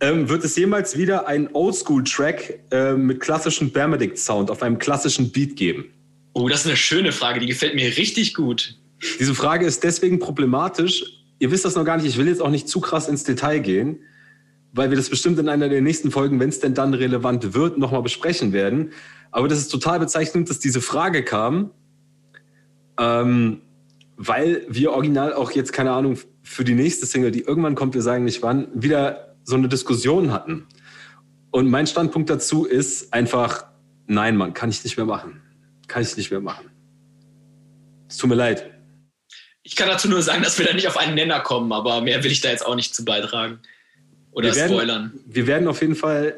ähm, 0.00 0.28
wird 0.28 0.44
es 0.44 0.54
jemals 0.54 0.96
wieder 0.96 1.26
einen 1.26 1.48
Oldschool-Track 1.52 2.60
äh, 2.70 2.92
mit 2.92 3.18
klassischem 3.18 3.72
Benedict-Sound 3.72 4.50
auf 4.50 4.62
einem 4.62 4.78
klassischen 4.78 5.32
Beat 5.32 5.56
geben? 5.56 5.86
Oh, 6.34 6.48
das 6.48 6.60
ist 6.60 6.66
eine 6.66 6.76
schöne 6.76 7.10
Frage, 7.10 7.40
die 7.40 7.46
gefällt 7.46 7.74
mir 7.74 7.96
richtig 7.96 8.34
gut. 8.34 8.78
Diese 9.18 9.34
Frage 9.34 9.66
ist 9.66 9.82
deswegen 9.82 10.20
problematisch. 10.20 11.04
Ihr 11.40 11.50
wisst 11.50 11.64
das 11.64 11.74
noch 11.74 11.84
gar 11.84 11.96
nicht, 11.96 12.06
ich 12.06 12.18
will 12.18 12.28
jetzt 12.28 12.40
auch 12.40 12.50
nicht 12.50 12.68
zu 12.68 12.80
krass 12.80 13.08
ins 13.08 13.24
Detail 13.24 13.58
gehen 13.58 13.98
weil 14.72 14.90
wir 14.90 14.96
das 14.96 15.08
bestimmt 15.08 15.38
in 15.38 15.48
einer 15.48 15.68
der 15.68 15.80
nächsten 15.80 16.10
Folgen, 16.10 16.40
wenn 16.40 16.48
es 16.48 16.60
denn 16.60 16.74
dann 16.74 16.94
relevant 16.94 17.54
wird, 17.54 17.78
nochmal 17.78 18.02
besprechen 18.02 18.52
werden. 18.52 18.92
Aber 19.30 19.48
das 19.48 19.58
ist 19.58 19.68
total 19.68 19.98
bezeichnend, 19.98 20.48
dass 20.50 20.58
diese 20.58 20.80
Frage 20.80 21.22
kam, 21.22 21.70
ähm, 22.98 23.60
weil 24.16 24.66
wir 24.68 24.92
original 24.92 25.32
auch 25.32 25.52
jetzt, 25.52 25.72
keine 25.72 25.92
Ahnung, 25.92 26.18
für 26.42 26.64
die 26.64 26.74
nächste 26.74 27.06
Single, 27.06 27.30
die 27.30 27.42
irgendwann 27.42 27.74
kommt, 27.74 27.94
wir 27.94 28.02
sagen 28.02 28.24
nicht 28.24 28.42
wann, 28.42 28.68
wieder 28.74 29.36
so 29.44 29.56
eine 29.56 29.68
Diskussion 29.68 30.32
hatten. 30.32 30.66
Und 31.50 31.70
mein 31.70 31.86
Standpunkt 31.86 32.28
dazu 32.28 32.64
ist 32.64 33.12
einfach, 33.12 33.66
nein, 34.06 34.36
Mann, 34.36 34.54
kann 34.54 34.70
ich 34.70 34.84
nicht 34.84 34.96
mehr 34.96 35.06
machen. 35.06 35.40
Kann 35.86 36.02
ich 36.02 36.16
nicht 36.16 36.30
mehr 36.30 36.40
machen. 36.40 36.70
Es 38.08 38.16
tut 38.16 38.28
mir 38.28 38.36
leid. 38.36 38.70
Ich 39.62 39.76
kann 39.76 39.88
dazu 39.88 40.08
nur 40.08 40.22
sagen, 40.22 40.42
dass 40.42 40.58
wir 40.58 40.66
da 40.66 40.72
nicht 40.72 40.88
auf 40.88 40.96
einen 40.96 41.14
Nenner 41.14 41.40
kommen, 41.40 41.72
aber 41.72 42.00
mehr 42.00 42.24
will 42.24 42.32
ich 42.32 42.40
da 42.40 42.48
jetzt 42.48 42.66
auch 42.66 42.74
nicht 42.74 42.94
zu 42.94 43.04
beitragen. 43.04 43.60
Oder 44.38 44.54
wir 44.54 44.66
spoilern. 44.66 45.02
Werden, 45.02 45.24
wir 45.26 45.46
werden 45.48 45.68
auf 45.68 45.80
jeden 45.80 45.96
Fall 45.96 46.34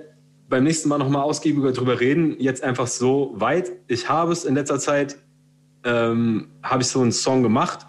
beim 0.49 0.65
nächsten 0.65 0.89
Mal 0.89 0.97
nochmal 0.97 1.23
ausgiebiger 1.23 1.73
drüber 1.73 2.01
reden. 2.01 2.41
Jetzt 2.41 2.63
einfach 2.63 2.87
so 2.87 3.35
weit. 3.35 3.71
Ich 3.89 4.09
habe 4.09 4.33
es 4.33 4.47
in 4.47 4.55
letzter 4.55 4.79
Zeit, 4.79 5.19
ähm, 5.85 6.49
habe 6.63 6.83
ich 6.83 6.89
so 6.89 7.03
einen 7.03 7.13
Song 7.13 7.43
gemacht. 7.43 7.87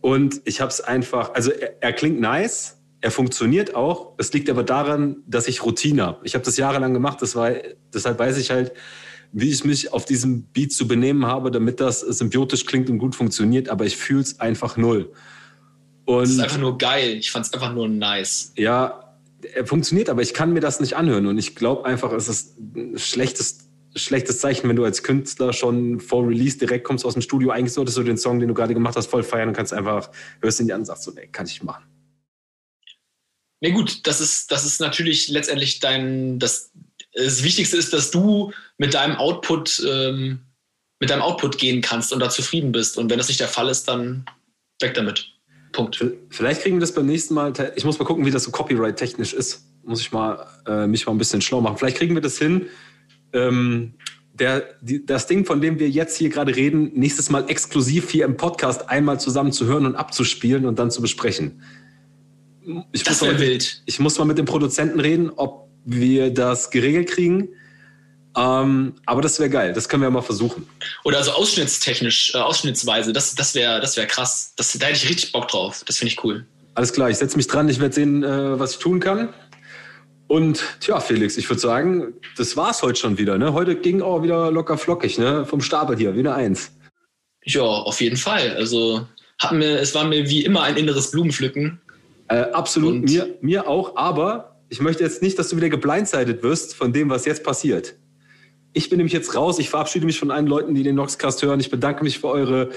Und 0.00 0.42
ich 0.44 0.60
habe 0.60 0.68
es 0.68 0.80
einfach, 0.80 1.32
also 1.34 1.52
er, 1.52 1.80
er, 1.80 1.92
klingt 1.92 2.20
nice, 2.20 2.76
er 3.00 3.12
funktioniert 3.12 3.76
auch. 3.76 4.14
Es 4.18 4.32
liegt 4.32 4.50
aber 4.50 4.64
daran, 4.64 5.18
dass 5.28 5.46
ich 5.46 5.64
Routine 5.64 6.04
habe. 6.04 6.20
Ich 6.24 6.34
habe 6.34 6.44
das 6.44 6.56
jahrelang 6.56 6.92
gemacht, 6.92 7.22
das 7.22 7.36
war, 7.36 7.52
deshalb 7.92 8.18
weiß 8.18 8.36
ich 8.38 8.50
halt, 8.50 8.72
wie 9.30 9.50
ich 9.50 9.64
mich 9.64 9.92
auf 9.92 10.04
diesem 10.04 10.46
Beat 10.46 10.72
zu 10.72 10.88
benehmen 10.88 11.24
habe, 11.24 11.52
damit 11.52 11.80
das 11.80 12.00
symbiotisch 12.00 12.66
klingt 12.66 12.90
und 12.90 12.98
gut 12.98 13.14
funktioniert, 13.14 13.68
aber 13.68 13.86
ich 13.86 13.96
fühle 13.96 14.22
es 14.22 14.40
einfach 14.40 14.76
null. 14.76 15.12
Und 16.04 16.22
das 16.22 16.30
ist 16.30 16.40
einfach 16.40 16.58
nur 16.58 16.78
geil. 16.78 17.16
Ich 17.16 17.30
fand 17.30 17.46
es 17.46 17.52
einfach 17.52 17.72
nur 17.72 17.88
nice. 17.88 18.52
Ja, 18.56 19.16
er 19.54 19.66
funktioniert, 19.66 20.08
aber 20.08 20.22
ich 20.22 20.34
kann 20.34 20.52
mir 20.52 20.60
das 20.60 20.80
nicht 20.80 20.96
anhören. 20.96 21.26
Und 21.26 21.38
ich 21.38 21.54
glaube 21.54 21.84
einfach, 21.84 22.12
es 22.12 22.28
ist 22.28 22.58
ein 22.58 22.98
schlechtes, 22.98 23.68
schlechtes 23.94 24.40
Zeichen, 24.40 24.68
wenn 24.68 24.76
du 24.76 24.84
als 24.84 25.02
Künstler 25.02 25.52
schon 25.52 26.00
vor 26.00 26.26
Release 26.26 26.58
direkt 26.58 26.84
kommst 26.84 27.04
aus 27.04 27.14
dem 27.14 27.22
Studio. 27.22 27.50
Eigentlich 27.50 27.72
solltest 27.72 27.96
du 27.96 28.02
den 28.02 28.18
Song, 28.18 28.38
den 28.38 28.48
du 28.48 28.54
gerade 28.54 28.74
gemacht 28.74 28.96
hast, 28.96 29.06
voll 29.06 29.22
feiern 29.22 29.48
und 29.48 29.54
kannst 29.54 29.72
einfach, 29.72 30.10
hörst 30.40 30.60
ihn 30.60 30.66
dir 30.66 30.74
an 30.74 30.82
und 30.82 30.86
sagst 30.86 31.04
so, 31.04 31.10
nee, 31.10 31.28
kann 31.28 31.46
ich 31.46 31.62
machen. 31.62 31.84
Nee, 33.60 33.72
gut, 33.72 34.06
das 34.06 34.20
ist, 34.20 34.50
das 34.50 34.66
ist 34.66 34.80
natürlich 34.80 35.28
letztendlich 35.28 35.80
dein, 35.80 36.38
das, 36.38 36.70
das 37.14 37.42
Wichtigste 37.42 37.78
ist, 37.78 37.92
dass 37.92 38.10
du 38.10 38.52
mit 38.76 38.92
deinem 38.92 39.16
Output, 39.16 39.82
ähm, 39.88 40.40
mit 41.00 41.08
deinem 41.08 41.22
Output 41.22 41.56
gehen 41.58 41.80
kannst 41.80 42.12
und 42.12 42.20
da 42.20 42.28
zufrieden 42.28 42.72
bist. 42.72 42.98
Und 42.98 43.10
wenn 43.10 43.18
das 43.18 43.28
nicht 43.28 43.40
der 43.40 43.48
Fall 43.48 43.68
ist, 43.68 43.88
dann 43.88 44.26
weg 44.80 44.94
damit. 44.94 45.33
Punkt. 45.74 46.04
Vielleicht 46.30 46.62
kriegen 46.62 46.76
wir 46.76 46.80
das 46.80 46.92
beim 46.92 47.06
nächsten 47.06 47.34
Mal. 47.34 47.52
Ich 47.76 47.84
muss 47.84 47.98
mal 47.98 48.04
gucken, 48.04 48.24
wie 48.24 48.30
das 48.30 48.44
so 48.44 48.50
copyright-technisch 48.50 49.34
ist. 49.34 49.66
Muss 49.84 50.00
ich 50.00 50.12
mal 50.12 50.46
äh, 50.66 50.86
mich 50.86 51.04
mal 51.04 51.12
ein 51.12 51.18
bisschen 51.18 51.42
schlau 51.42 51.60
machen. 51.60 51.76
Vielleicht 51.76 51.98
kriegen 51.98 52.14
wir 52.14 52.22
das 52.22 52.38
hin. 52.38 52.66
Ähm, 53.32 53.94
der, 54.32 54.64
die, 54.80 55.04
das 55.04 55.26
Ding, 55.26 55.44
von 55.44 55.60
dem 55.60 55.78
wir 55.78 55.90
jetzt 55.90 56.16
hier 56.16 56.30
gerade 56.30 56.56
reden, 56.56 56.92
nächstes 56.94 57.28
Mal 57.28 57.48
exklusiv 57.50 58.10
hier 58.10 58.24
im 58.24 58.36
Podcast 58.36 58.88
einmal 58.88 59.20
zusammen 59.20 59.52
zu 59.52 59.66
hören 59.66 59.84
und 59.84 59.96
abzuspielen 59.96 60.64
und 60.64 60.78
dann 60.78 60.90
zu 60.90 61.02
besprechen. 61.02 61.62
Ich 62.92 63.02
das 63.02 63.20
wäre 63.22 63.38
wild. 63.38 63.82
Ich 63.84 63.98
muss 64.00 64.18
mal 64.18 64.24
mit 64.24 64.38
dem 64.38 64.46
Produzenten 64.46 65.00
reden, 65.00 65.30
ob 65.36 65.68
wir 65.84 66.32
das 66.32 66.70
geregelt 66.70 67.08
kriegen. 67.08 67.48
Ähm, 68.36 68.94
aber 69.06 69.22
das 69.22 69.38
wäre 69.38 69.48
geil, 69.48 69.72
das 69.72 69.88
können 69.88 70.02
wir 70.02 70.10
mal 70.10 70.22
versuchen. 70.22 70.66
Oder 71.04 71.22
so 71.22 71.32
ausschnittstechnisch, 71.32 72.34
äh, 72.34 72.38
ausschnittsweise, 72.38 73.12
das, 73.12 73.34
das 73.34 73.54
wäre 73.54 73.80
das 73.80 73.96
wär 73.96 74.06
krass. 74.06 74.52
Das, 74.56 74.72
da 74.72 74.86
hätte 74.86 74.96
ich 74.96 75.08
richtig 75.08 75.32
Bock 75.32 75.48
drauf. 75.48 75.82
Das 75.86 75.98
finde 75.98 76.12
ich 76.12 76.24
cool. 76.24 76.44
Alles 76.74 76.92
klar, 76.92 77.10
ich 77.10 77.18
setze 77.18 77.36
mich 77.36 77.46
dran, 77.46 77.68
ich 77.68 77.78
werde 77.80 77.94
sehen, 77.94 78.24
äh, 78.24 78.58
was 78.58 78.72
ich 78.72 78.78
tun 78.78 78.98
kann. 78.98 79.32
Und 80.26 80.64
tja, 80.80 80.98
Felix, 81.00 81.36
ich 81.36 81.48
würde 81.48 81.60
sagen, 81.60 82.14
das 82.36 82.56
war's 82.56 82.82
heute 82.82 82.98
schon 82.98 83.18
wieder. 83.18 83.38
Ne? 83.38 83.52
Heute 83.52 83.76
ging 83.76 84.02
auch 84.02 84.22
wieder 84.22 84.50
locker 84.50 84.78
flockig, 84.78 85.18
ne? 85.18 85.44
Vom 85.44 85.60
Stapel 85.60 85.96
hier, 85.96 86.16
wieder 86.16 86.34
eins. 86.34 86.72
Ja, 87.44 87.62
auf 87.62 88.00
jeden 88.00 88.16
Fall. 88.16 88.56
Also 88.56 89.06
hat 89.38 89.52
mir, 89.52 89.78
es 89.78 89.94
war 89.94 90.04
mir 90.04 90.28
wie 90.28 90.44
immer 90.44 90.62
ein 90.62 90.76
inneres 90.76 91.10
Blumenpflücken. 91.10 91.80
Äh, 92.28 92.36
absolut, 92.36 93.04
mir, 93.04 93.36
mir 93.42 93.68
auch, 93.68 93.96
aber 93.96 94.56
ich 94.70 94.80
möchte 94.80 95.04
jetzt 95.04 95.22
nicht, 95.22 95.38
dass 95.38 95.50
du 95.50 95.56
wieder 95.56 95.68
geblindsided 95.68 96.42
wirst 96.42 96.74
von 96.74 96.92
dem, 96.92 97.10
was 97.10 97.26
jetzt 97.26 97.44
passiert. 97.44 97.94
Ich 98.76 98.90
bin 98.90 98.98
nämlich 98.98 99.12
jetzt 99.12 99.34
raus. 99.36 99.58
Ich 99.60 99.70
verabschiede 99.70 100.04
mich 100.04 100.18
von 100.18 100.32
allen 100.32 100.48
Leuten, 100.48 100.74
die 100.74 100.82
den 100.82 100.96
Noxcast 100.96 101.42
hören. 101.42 101.60
Ich 101.60 101.70
bedanke 101.70 102.02
mich 102.02 102.18
für 102.18 102.28
eure 102.28 102.70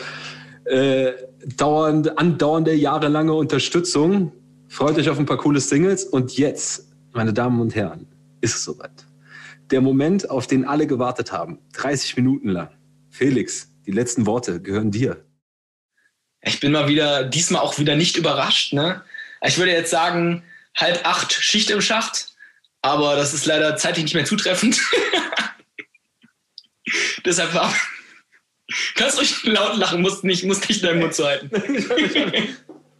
äh, 0.65 1.13
dauernde, 1.57 2.17
andauernde, 2.19 2.73
jahrelange 2.73 3.33
Unterstützung. 3.33 4.31
Freut 4.69 4.97
euch 4.97 5.10
auf 5.10 5.17
ein 5.17 5.25
paar 5.25 5.38
coole 5.38 5.60
Singles. 5.60 6.05
Und 6.05 6.38
jetzt, 6.38 6.88
meine 7.13 7.33
Damen 7.33 7.60
und 7.60 7.73
Herren, 7.73 8.07
ist 8.41 8.55
es 8.55 8.63
soweit. 8.63 9.07
Der 9.71 9.81
Moment, 9.81 10.29
auf 10.29 10.45
den 10.45 10.65
alle 10.65 10.86
gewartet 10.86 11.31
haben. 11.31 11.60
30 11.73 12.15
Minuten 12.15 12.49
lang. 12.49 12.69
Felix, 13.10 13.71
die 13.88 13.91
letzten 13.91 14.27
Worte 14.27 14.62
gehören 14.62 14.91
dir. 14.91 15.25
Ich 16.41 16.60
bin 16.60 16.73
mal 16.73 16.88
wieder, 16.88 17.23
diesmal 17.23 17.63
auch 17.63 17.79
wieder 17.79 17.95
nicht 17.95 18.17
überrascht. 18.17 18.71
Ne? 18.71 19.01
Ich 19.41 19.57
würde 19.57 19.71
jetzt 19.71 19.89
sagen, 19.89 20.43
halb 20.75 21.07
acht 21.07 21.33
Schicht 21.33 21.71
im 21.71 21.81
Schacht. 21.81 22.36
Aber 22.83 23.15
das 23.15 23.33
ist 23.33 23.47
leider 23.47 23.75
zeitlich 23.77 24.03
nicht 24.03 24.13
mehr 24.13 24.25
zutreffend. 24.25 24.79
Deshalb 27.26 27.54
war. 27.54 27.73
Kannst 28.95 29.17
ruhig 29.17 29.43
laut 29.43 29.78
lachen, 29.78 30.02
musst 30.02 30.23
nicht, 30.23 30.43
musst 30.43 30.67
nicht 30.67 30.84
deinen 30.84 31.00
Mund 31.00 31.13
zu 31.13 31.26
halten. 31.26 31.50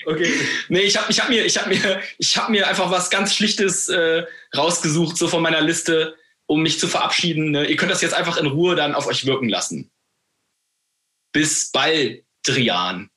okay. 0.06 0.32
Nee, 0.70 0.82
ich 0.82 0.98
habe 0.98 1.12
ich 1.12 1.20
hab 1.20 1.30
mir, 1.30 1.46
hab 1.46 1.68
mir, 1.68 2.02
hab 2.22 2.50
mir 2.50 2.68
einfach 2.68 2.90
was 2.90 3.10
ganz 3.10 3.36
Schlichtes 3.36 3.90
äh, 3.90 4.24
rausgesucht, 4.56 5.18
so 5.18 5.28
von 5.28 5.42
meiner 5.42 5.62
Liste, 5.62 6.16
um 6.46 6.62
mich 6.62 6.80
zu 6.80 6.88
verabschieden. 6.88 7.52
Ne? 7.52 7.66
Ihr 7.66 7.76
könnt 7.76 7.92
das 7.92 8.02
jetzt 8.02 8.14
einfach 8.14 8.38
in 8.38 8.48
Ruhe 8.48 8.76
dann 8.76 8.96
auf 8.96 9.08
euch 9.08 9.26
wirken 9.26 9.50
lassen. 9.50 9.92
Bis 11.34 11.70
bald, 11.72 12.24
Drian. 12.44 13.10